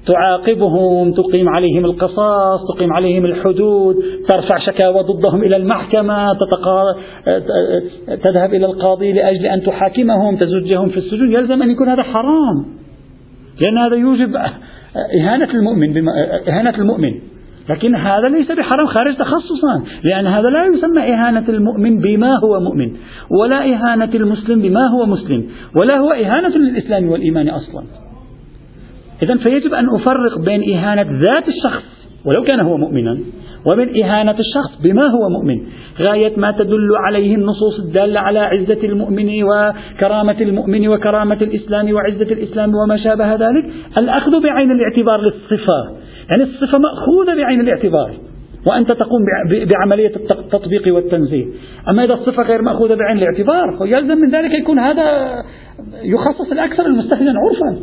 [0.07, 3.97] تعاقبهم تقيم عليهم القصاص تقيم عليهم الحدود
[4.29, 6.27] ترفع شكاوى ضدهم إلى المحكمة
[8.23, 12.67] تذهب إلى القاضي لأجل أن تحاكمهم تزجهم في السجون يلزم أن يكون هذا حرام
[13.61, 14.37] لأن هذا يوجب
[15.21, 16.13] إهانة المؤمن بما
[16.49, 17.15] إهانة المؤمن.
[17.69, 22.93] لكن هذا ليس بحرام خارج تخصصا لأن هذا لا يسمى إهانة المؤمن بما هو مؤمن
[23.41, 27.85] ولا إهانة المسلم بما هو مسلم ولا هو إهانة للإسلام والإيمان أصلا.
[29.23, 31.85] إذا فيجب أن أفرق بين إهانة ذات الشخص
[32.25, 33.19] ولو كان هو مؤمنا
[33.73, 35.61] وبين إهانة الشخص بما هو مؤمن.
[36.01, 42.75] غاية ما تدل عليه النصوص الدالة على عزة المؤمن وكرامة المؤمن وكرامة الإسلام وعزة الإسلام
[42.75, 46.08] وما شابه ذلك الأخذ بعين الاعتبار للصفة.
[46.31, 48.19] يعني الصفة مأخوذة بعين الاعتبار
[48.67, 51.47] وأنت تقوم بعملية التطبيق والتنزيه.
[51.89, 55.35] أما إذا الصفة غير مأخوذة بعين الاعتبار يلزم من ذلك يكون هذا
[56.03, 57.81] يخصص الأكثر المستهجن عرفا.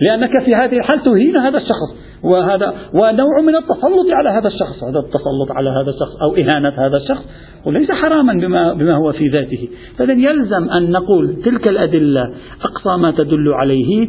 [0.00, 4.98] لأنك في هذه الحال تهين هذا الشخص وهذا ونوع من التسلط على هذا الشخص هذا
[4.98, 7.24] التسلط على هذا الشخص أو إهانة هذا الشخص
[7.66, 9.68] وليس حراما بما, بما هو في ذاته.
[9.98, 12.30] فإذا يلزم أن نقول تلك الأدلة
[12.62, 14.08] أقصى ما تدل عليه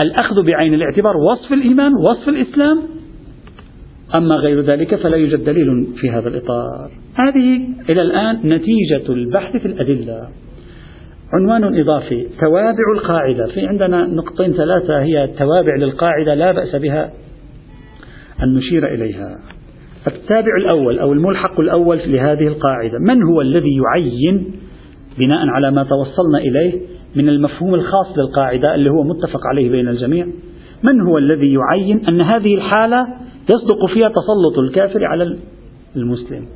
[0.00, 2.78] الأخذ بعين الاعتبار وصف الإيمان وصف الإسلام.
[4.14, 6.90] أما غير ذلك فلا يوجد دليل في هذا الإطار.
[7.14, 10.28] هذه إلى الآن نتيجة البحث في الأدلة.
[11.32, 13.46] عنوان إضافي توابع القاعدة.
[13.46, 17.12] في عندنا نقطتين ثلاثة هي توابع للقاعدة لا بأس بها
[18.42, 19.38] أن نشير إليها.
[20.06, 24.52] التابع الأول أو الملحق الأول لهذه القاعدة من هو الذي يعين
[25.18, 26.80] بناء على ما توصلنا إليه
[27.16, 30.26] من المفهوم الخاص للقاعدة اللي هو متفق عليه بين الجميع.
[30.82, 33.06] من هو الذي يعين أن هذه الحالة
[33.54, 35.38] يصدق فيها تسلط الكافر على
[35.96, 36.46] المسلم؟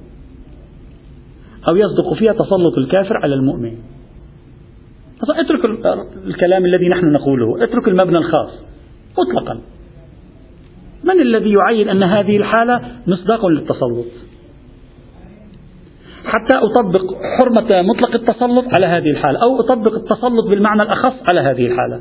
[1.68, 3.72] أو يصدق فيها تسلط الكافر على المؤمن؟
[5.22, 5.64] اترك
[6.27, 8.64] الكلام الذي نحن نقوله اترك المبنى الخاص
[9.18, 9.61] مطلقا.
[11.05, 14.07] من الذي يعين أن هذه الحالة مصداق للتسلط؟
[16.24, 21.66] حتى أطبق حرمة مطلق التسلط على هذه الحالة أو أطبق التسلط بالمعنى الأخص على هذه
[21.66, 22.00] الحالة.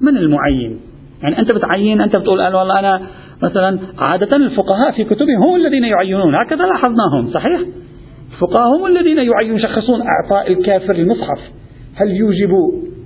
[0.00, 0.80] من المعين؟
[1.22, 3.00] يعني أنت بتعين أنت بتقول أنا والله أنا
[3.42, 7.60] مثلا عادة الفقهاء في كتبهم هم الذين يعينون هكذا لاحظناهم صحيح؟
[8.32, 11.38] الفقهاء هم الذين يعينون يشخصون أعطاء الكافر المصحف.
[11.94, 12.50] هل يوجب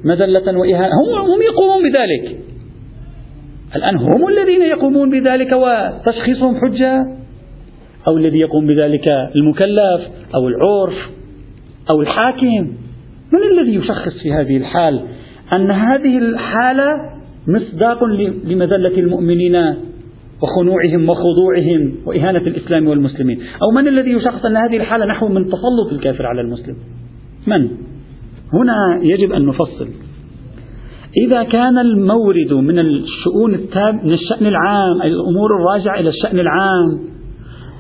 [0.05, 2.39] مذلة وإهانة؟ هم, هم يقومون بذلك.
[3.77, 7.18] الآن هم الذين يقومون بذلك وتشخيصهم حجة؟
[8.11, 9.05] أو الذي يقوم بذلك
[9.37, 10.01] المكلف
[10.35, 10.97] أو العرف
[11.91, 12.73] أو الحاكم.
[13.33, 15.01] من الذي يشخص في هذه الحال
[15.53, 18.05] أن هذه الحالة مصداق
[18.45, 19.57] لمذلة المؤمنين
[20.43, 25.93] وخنوعهم وخضوعهم وإهانة الإسلام والمسلمين؟ أو من الذي يشخص أن هذه الحالة نحو من تسلط
[25.93, 26.77] الكافر على المسلم؟
[27.47, 27.69] من؟
[28.53, 29.89] هنا يجب أن نفصل.
[31.27, 36.99] إذا كان المورد من الشؤون التاب من الشأن العام الأمور الراجعة إلى الشأن العام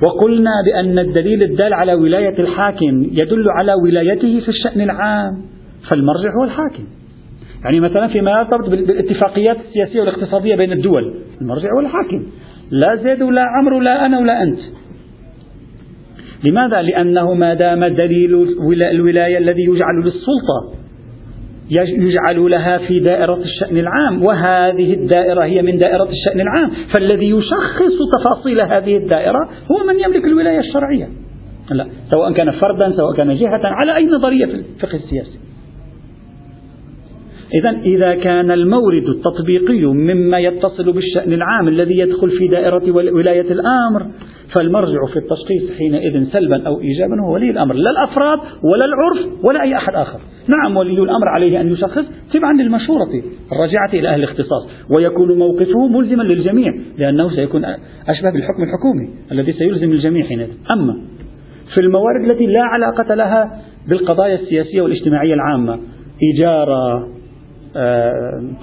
[0.03, 5.43] وقلنا بأن الدليل الدال على ولاية الحاكم يدل على ولايته في الشأن العام
[5.89, 6.85] فالمرجع هو الحاكم.
[7.65, 12.27] يعني مثلا فيما يرتبط بالاتفاقيات السياسية والاقتصادية بين الدول المرجع هو الحاكم.
[12.71, 14.59] لا زيد ولا عمرو لا أنا ولا أنت.
[16.51, 18.57] لماذا؟ لأنه ما دام دليل
[18.93, 20.88] الولاية الذي يجعل للسلطة
[21.71, 26.71] يجعل لها في دائرة الشأن العام وهذه الدائرة هي من دائرة الشأن العام.
[26.95, 31.09] فالذي يشخص تفاصيل هذه الدائرة هو من يملك الولاية الشرعية.
[31.71, 35.48] لا سواء كان فردا سواء كان جهة على أي نظرية في الفقه السياسي.
[37.55, 44.07] إذا إذا كان المورد التطبيقي مما يتصل بالشأن العام الذي يدخل في دائرة ولاية الأمر
[44.57, 49.63] فالمرجع في التشخيص حينئذ سلبا أو إيجابا هو ولي الأمر لا الأفراد ولا العرف ولا
[49.63, 50.21] أي أحد آخر.
[50.49, 56.23] نعم ولي الأمر عليه أن يشخص تبعا للمشورة الراجعة إلى أهل الاختصاص ويكون موقفه ملزما
[56.23, 57.65] للجميع لأنه سيكون
[58.09, 60.51] أشبه بالحكم الحكومي الذي سيلزم الجميع حينئذ.
[60.71, 61.01] أما
[61.75, 65.79] في الموارد التي لا علاقة لها بالقضايا السياسية والاجتماعية العامة
[66.35, 67.18] إجارة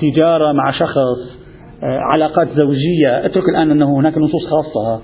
[0.02, 1.46] تجارة مع شخص
[1.84, 3.26] آه، علاقات زوجية.
[3.26, 5.02] أترك الآن أنه هناك نصوص خاصة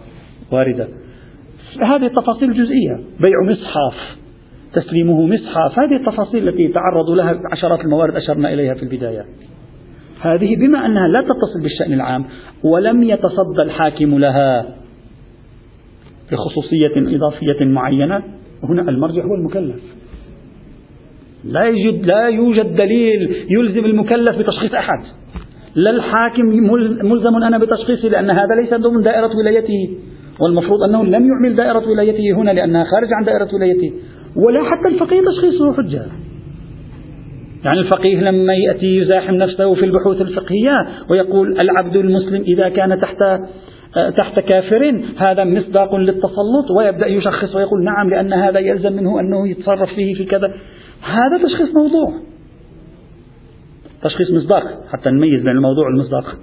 [0.52, 0.88] واردة.
[1.82, 4.18] هذه التفاصيل الجزئية بيع مصحف
[4.74, 5.80] تسليمه مصحف.
[5.80, 9.26] هذه التفاصيل التي تعرض لها عشرات الموارد أشرنا إليها في البداية.
[10.22, 12.26] هذه بما أنها لا تتصل بالشأن العام
[12.64, 14.66] ولم يتصدى الحاكم لها
[16.32, 18.24] بخصوصية إضافية معينة
[18.64, 20.01] هنا المرجع هو المكلف.
[21.46, 25.04] لا يوجد لا يوجد دليل يلزم المكلف بتشخيص أحد.
[25.76, 26.46] لا الحاكم
[27.04, 29.90] ملزم أنا بتشخيصه لأن هذا ليس ضمن دائرة ولايته.
[30.40, 33.94] والمفروض أنه لم يعمل دائرة ولايته هنا لأنها خارج عن دائرة ولايته.
[34.36, 36.06] ولا حتى الفقيه تشخيصه حجة.
[37.66, 43.18] يعني الفقيه لما يأتي يزاحم نفسه في البحوث الفقهية ويقول العبد المسلم إذا كان تحت
[44.18, 49.94] تحت كافر هذا مصداق للتسلط ويبدأ يشخص ويقول نعم لأن هذا يلزم منه أنه يتصرف
[49.94, 50.54] فيه في كذا.
[51.02, 52.14] هذا تشخيص موضوع.
[54.04, 56.36] تشخيص مصداق حتى نميز بين الموضوع والمصداق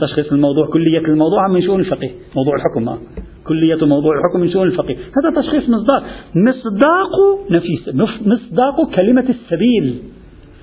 [0.00, 2.98] تشخيص الموضوع كلية الموضوع من شؤون الفقيه موضوع الحكم.
[3.44, 4.96] كلية موضوع الحكم من شؤون الفقيه.
[4.96, 6.02] هذا تشخيص مصداق
[6.34, 7.10] مصداق
[7.50, 7.88] نفيس
[8.26, 9.98] مصداق كلمة السبيل.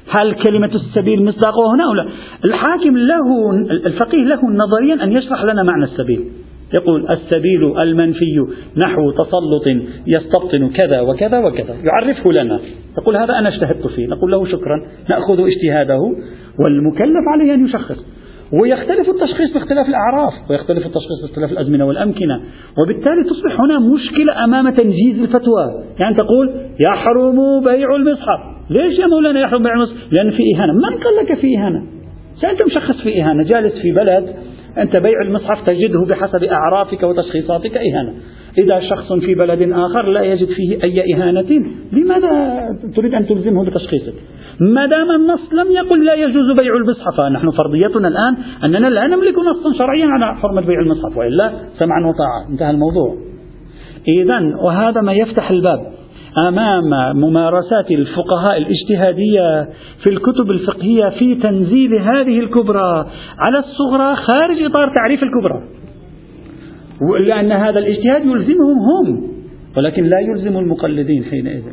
[0.09, 2.09] هل كلمة السبيل مصداقها هنا أو لا؟
[2.45, 3.51] الحاكم له
[3.85, 6.25] الفقيه له نظريا أن يشرح لنا معنى السبيل.
[6.73, 8.45] يقول السبيل المنفي
[8.77, 12.59] نحو تسلط يستبطن كذا وكذا وكذا يعرفه لنا.
[12.97, 15.99] يقول هذا أنا اجتهدت فيه نقول له شكرا نأخذ اجتهاده
[16.59, 18.05] والمكلف عليه أن يشخص.
[18.61, 22.41] ويختلف التشخيص باختلاف الأعراف ويختلف التشخيص باختلاف الأزمنة والأمكنة.
[22.81, 25.83] وبالتالي تصبح هنا مشكلة أمام تنجيز الفتوى.
[25.99, 26.51] يعني تقول
[26.87, 28.39] يحرم بيع المصحف.
[28.69, 30.73] ليش يا مولانا يحرم بيع المصحف؟ لأن في إهانة.
[30.73, 31.83] من قال لك في إهانة؟
[32.51, 34.35] أنت مشخص في إهانة جالس في بلد
[34.77, 38.13] أنت بيع المصحف تجده بحسب أعرافك وتشخيصاتك إهانة.
[38.57, 41.65] إذا شخص في بلد آخر لا يجد فيه أي إهانة.
[41.91, 42.29] لماذا
[42.95, 44.13] تريد أن تلزمه بتشخيصك؟
[44.59, 47.19] ما دام النص لم يقل لا يجوز بيع المصحف.
[47.19, 52.53] نحن فرضيتنا الآن أننا لا نملك نصا شرعيا على حرمة بيع المصحف وإلا سمعا وطاعة.
[52.53, 53.15] انتهى الموضوع.
[54.07, 55.79] إذا وهذا ما يفتح الباب.
[56.37, 59.69] أمام ممارسات الفقهاء الاجتهادية
[60.03, 63.05] في الكتب الفقهية في تنزيل هذه الكبرى
[63.39, 65.63] على الصغرى خارج إطار تعريف الكبرى.
[67.27, 69.31] لأن هذا الاجتهاد يلزمهم هم
[69.77, 71.63] ولكن لا يلزم المقلدين حينئذ.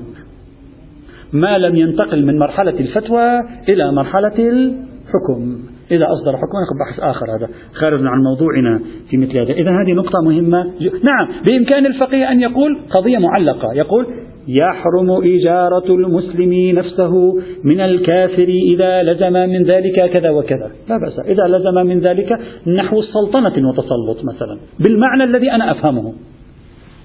[1.32, 5.58] ما لم ينتقل من مرحلة الفتوى إلى مرحلة الحكم.
[5.90, 8.80] إذا أصدر حكما بحث آخر هذا خارج عن موضوعنا
[9.10, 10.62] في مثل هذا إذا هذه نقطة مهمة
[11.02, 14.06] نعم بإمكان الفقيه أن يقول قضية معلقة يقول
[14.48, 17.34] يحرم إجارة المسلم نفسه
[17.64, 20.70] من الكافر إذا لزم من ذلك كذا وكذا.
[20.88, 21.18] لا بأس.
[21.18, 24.58] إذا لزم من ذلك نحو سلطنة وتسلط مثلا.
[24.80, 26.12] بالمعنى الذي أنا أفهمه.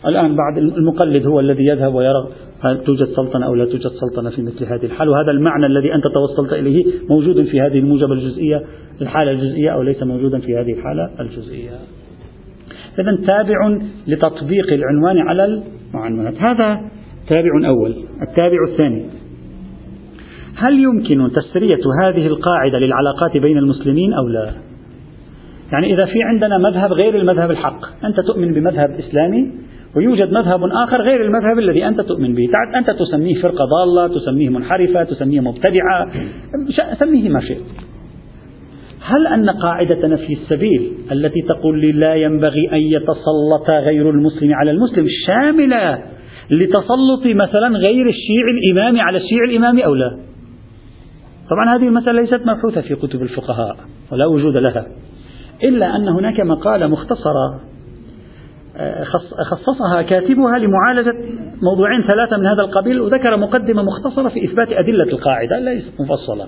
[0.08, 2.28] الآن بعد المقلد هو الذي يذهب ويرى
[2.62, 6.04] هل توجد سلطنة أو لا توجد سلطنة في مثل هذه الحال؟ وهذا المعنى الذي أنت
[6.14, 8.64] توصلت إليه موجود في هذه الموجبة الجزئية
[9.02, 11.72] الحالة الجزئية أو ليس موجودا في هذه الحالة الجزئية.
[13.00, 15.64] إذا تابع لتطبيق العنوان على
[15.94, 16.82] المعنونات هذا
[17.28, 19.06] تابع أول التابع الثاني.
[20.56, 24.52] هل يمكن تسرية هذه القاعدة للعلاقات بين المسلمين أو لا؟
[25.72, 29.52] يعني إذا في عندنا مذهب غير المذهب الحق أنت تؤمن بمذهب إسلامي
[29.96, 32.44] ويوجد مذهب آخر غير المذهب الذي أنت تؤمن به.
[32.78, 36.10] أنت تسميه فرقة ضالة تسميه منحرفة تسميه مبتدعة
[37.00, 37.62] سميه ما شئت.
[39.02, 44.72] هل أن قاعدة نفي السبيل التي تقول لي لا ينبغي أن يتسلط غير المسلم على
[44.72, 46.13] المسلم شاملة
[46.50, 50.18] لتسلط مثلا غير الشيعي الإمامي على الشيعي الإمامي أو لا؟
[51.50, 53.78] طبعا هذه المسألة ليست مبحوثة في كتب الفقهاء
[54.12, 54.86] ولا وجود لها.
[55.64, 57.60] إلا أن هناك مقالة مختصرة
[58.78, 59.04] آه،
[59.52, 61.14] خصصها كاتبها لمعالجة
[61.62, 66.48] موضوعين ثلاثة من هذا القبيل وذكر مقدمة مختصرة في إثبات أدلة القاعدة ليست مفصلة.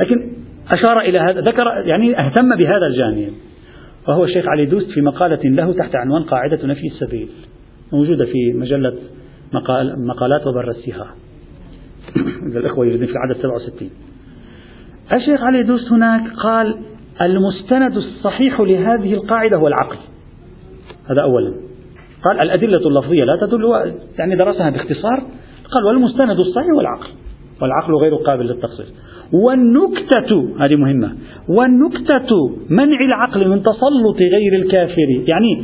[0.00, 0.32] لكن
[0.74, 3.32] أشار إلى هذا ذكر يعني أهتم بهذا الجانب.
[4.08, 7.28] وهو الشيخ علي دوست في مقالة له تحت عنوان قاعدة نفي السبيل
[7.92, 8.94] موجودة في مجلة
[9.52, 11.06] مقال مقالات وبرزتها.
[12.50, 13.90] إذا الإخوة يريدون في العدد 67
[15.12, 16.76] الشيخ علي دوست هناك قال
[17.20, 19.96] المستند الصحيح لهذه القاعدة هو العقل.
[21.10, 21.54] هذا أولا.
[22.24, 25.22] قال الأدلة اللفظية لا تدل يعني درسها باختصار.
[25.72, 27.08] قال والمستند الصحيح هو العقل.
[27.62, 28.94] والعقل غير قابل للتخصيص.
[29.32, 31.16] والنكتة هذه مهمة.
[31.48, 35.24] والنكتة منع العقل من تسلط غير الكافر.
[35.32, 35.62] يعني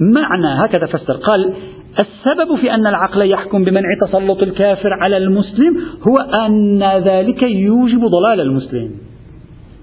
[0.00, 1.16] معنى هكذا فسر.
[1.16, 1.54] قال
[1.98, 5.76] السبب في أن العقل يحكم بمنع تسلط الكافر على المسلم
[6.08, 6.16] هو
[6.46, 8.90] أن ذلك يوجب ضلال المسلم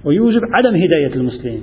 [0.06, 1.60] ويوجب عدم هداية المسلم.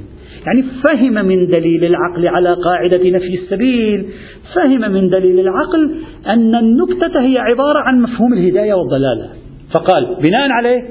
[0.46, 4.06] يعني فهم من دليل العقل على قاعدة نفي السبيل
[4.54, 5.94] فهم من دليل العقل
[6.26, 9.28] أن النكتة هي عبارة عن مفهوم الهداية والضلالة.
[9.74, 10.82] فقال بناء عليه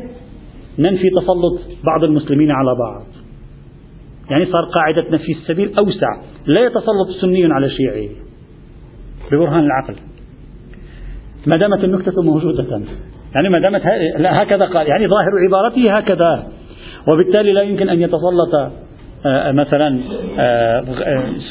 [0.80, 3.06] ننفي تسلط بعض المسلمين على بعض.
[4.30, 8.10] يعني صار قاعدة نفي السبيل أوسع لا يتسلط سني على شيعي.
[9.32, 9.96] ببرهان العقل.
[11.48, 12.82] ما دامت النكتة موجودة.
[13.36, 13.82] يعني ما دامت
[14.42, 16.48] هكذا قال يعني ظاهر عبارته هكذا.
[17.08, 18.72] وبالتالي لا يمكن أن يتسلط
[19.26, 20.00] آه، مثلا
[20.40, 20.84] آه،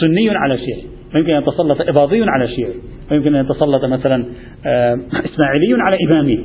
[0.01, 2.75] سني على شيعي ويمكن أن يتسلط إباضي على شيعي
[3.11, 4.25] ويمكن أن يتسلط مثلا
[4.67, 6.45] آه، إسماعيلي على إمامي.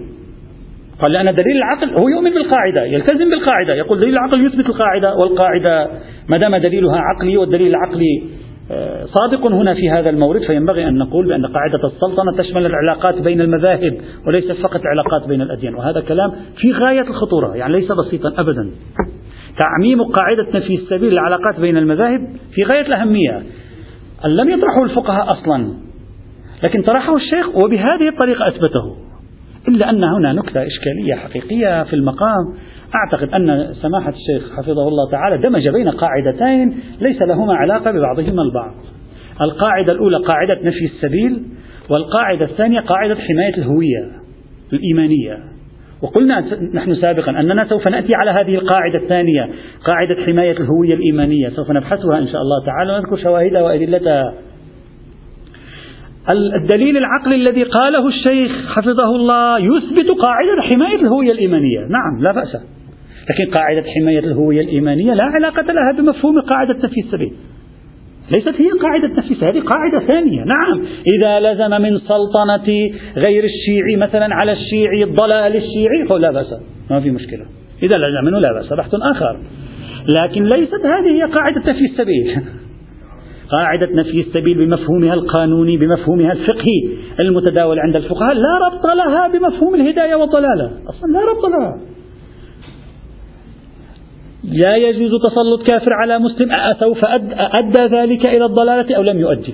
[1.02, 3.74] قال لأن دليل العقل هو يؤمن بالقاعدة يلتزم بالقاعدة.
[3.74, 5.88] يقول دليل العقل يثبت القاعدة والقاعدة.
[6.34, 8.43] ما دام دليلها عقلي والدليل العقلي آه،
[9.06, 13.98] صادق هنا في هذا المورد فينبغي أن نقول بأن قاعدة السلطنة تشمل العلاقات بين المذاهب
[14.28, 15.76] وليست فقط العلاقات بين الأديان.
[15.76, 18.72] وهذا كلام في غاية الخطورة يعني ليس بسيطا أبدا.
[19.58, 23.44] تعميم قاعدة نفي السبيل للعلاقات بين المذاهب في غاية الأهمية.
[24.26, 25.74] لم يطرحه الفقهاء أصلا
[26.64, 28.96] لكن طرحه الشيخ وبهذه الطريقة أثبته.
[29.68, 32.54] إلا أن هنا نكتة إشكالية حقيقية في المقام.
[32.96, 38.74] أعتقد أن سماحة الشيخ حفظه الله تعالى دمج بين قاعدتين ليس لهما علاقة ببعضهما البعض.
[39.42, 41.44] القاعدة الأولى قاعدة نفي السبيل
[41.90, 44.12] والقاعدة الثانية قاعدة حماية الهوية
[44.74, 45.38] الإيمانية.
[46.02, 49.50] وقلنا نحن سابقا أننا سوف نأتي على هذه القاعدة الثانية
[49.86, 51.50] قاعدة حماية الهوية الإيمانية.
[51.50, 54.34] سوف نبحثها إن شاء الله تعالى ونذكر شواهدها وأدلتها.
[56.56, 61.80] الدليل العقلي الذي قاله الشيخ حفظه الله يثبت قاعدة حماية الهوية الإيمانية.
[61.80, 62.58] نعم لا بأس.
[63.30, 67.34] لكن قاعدة حماية الهوية الإيمانية لا علاقة لها بمفهوم قاعدة نفي السبيل.
[68.36, 70.44] ليست هي قاعدة نفي هذه قاعدة ثانية.
[70.44, 72.92] نعم إذا لزم من سلطنة
[73.28, 76.54] غير الشيعي مثلا على الشيعي الضلال الشيعي فلا بأس
[76.92, 77.46] ما في مشكلة.
[77.84, 79.40] إذا لزم منه لا بأس بحث آخر.
[80.16, 82.38] لكن ليست هذه هي قاعدة نفي السبيل.
[83.52, 86.82] قاعدة نفي السبيل بمفهومها القانوني بمفهومها الفقهي
[87.20, 90.72] المتداول عند الفقهاء لا ربط لها بمفهوم الهداية والضلالة.
[90.90, 91.94] أصلا لا ربط لها.
[94.44, 99.54] لا يجوز تسلط كافر على مسلم أسوف أدى ذلك إلى الضلالة أو لم يؤدي.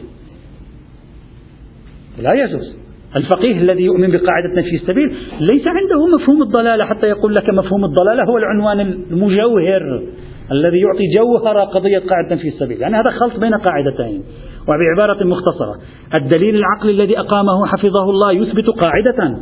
[2.22, 2.76] لا يجوز.
[3.16, 8.24] الفقيه الذي يؤمن بقاعدة نفي السبيل ليس عنده مفهوم الضلالة حتى يقول لك مفهوم الضلالة
[8.24, 8.80] هو العنوان
[9.12, 10.04] المجوهر
[10.52, 12.82] الذي يعطي جوهر قضية قاعدة نفي السبيل.
[12.82, 14.24] يعني هذا خلط بين قاعدتين.
[14.68, 15.76] وبعبارة مختصرة
[16.14, 19.38] الدليل العقلي الذي أقامه حفظه الله يثبت قاعدة.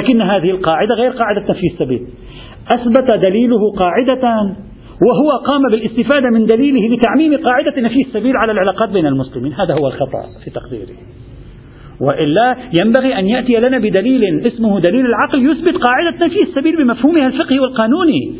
[0.00, 2.06] لكن هذه القاعدة غير قاعدة نفي السبيل.
[2.68, 4.54] أثبت دليله قاعدة.
[5.02, 9.52] وهو قام بالاستفادة من دليله لتعميم قاعدة نفي السبيل على العلاقات بين المسلمين.
[9.52, 10.96] هذا هو الخطأ في تقديري
[12.00, 17.58] وإلا ينبغي أن يأتي لنا بدليل اسمه دليل العقل يثبت قاعدة نفي السبيل بمفهومها الفقهي
[17.60, 18.36] والقانوني.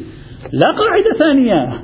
[0.53, 1.83] لا قاعدة ثانية.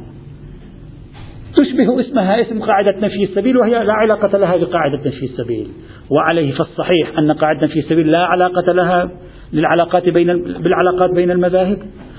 [1.57, 5.67] تشبه اسمها اسم قاعدة نفي السبيل وهي لا علاقة لها بقاعدة نفي السبيل.
[6.11, 9.11] وعليه فالصحيح أن قاعدة نفي السبيل لا علاقة لها
[9.53, 11.79] للعلاقات بين بالعلاقات بين المذاهب.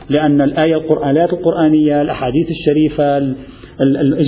[0.10, 3.36] لأن الآية القرآنات القرآنية الأحاديث الشريفة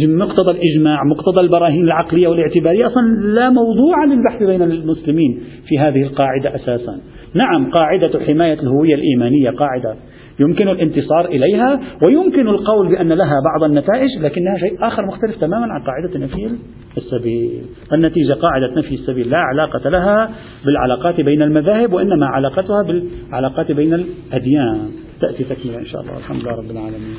[0.08, 6.56] مقتضى الإجماع مقتضى البراهين العقلية والاعتبارية أصلا لا موضوع للبحث بين المسلمين في هذه القاعدة
[6.56, 6.98] أساسا.
[7.34, 9.96] نعم قاعدة حماية الهوية الإيمانية قاعدة
[10.40, 15.82] يمكن الانتصار إليها ويمكن القول بأن لها بعض النتائج لكنها شيء آخر مختلف تماما عن
[15.84, 16.50] قاعدة نفي
[16.98, 17.62] السبيل.
[17.94, 20.30] النتيجة قاعدة نفي السبيل لا علاقة لها
[20.66, 24.92] بالعلاقات بين المذاهب وإنما علاقتها بالعلاقات بين الأديان.
[25.22, 26.18] تأتي تكملة إن شاء الله.
[26.18, 27.18] الحمد لله رب العالمين.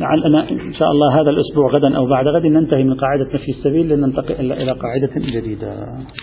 [0.00, 3.88] لعلنا إن شاء الله هذا الأسبوع غدا أو بعد غد ننتهي من قاعدة نفي السبيل
[3.88, 5.86] لننتقل إلى قاعدة جديدة.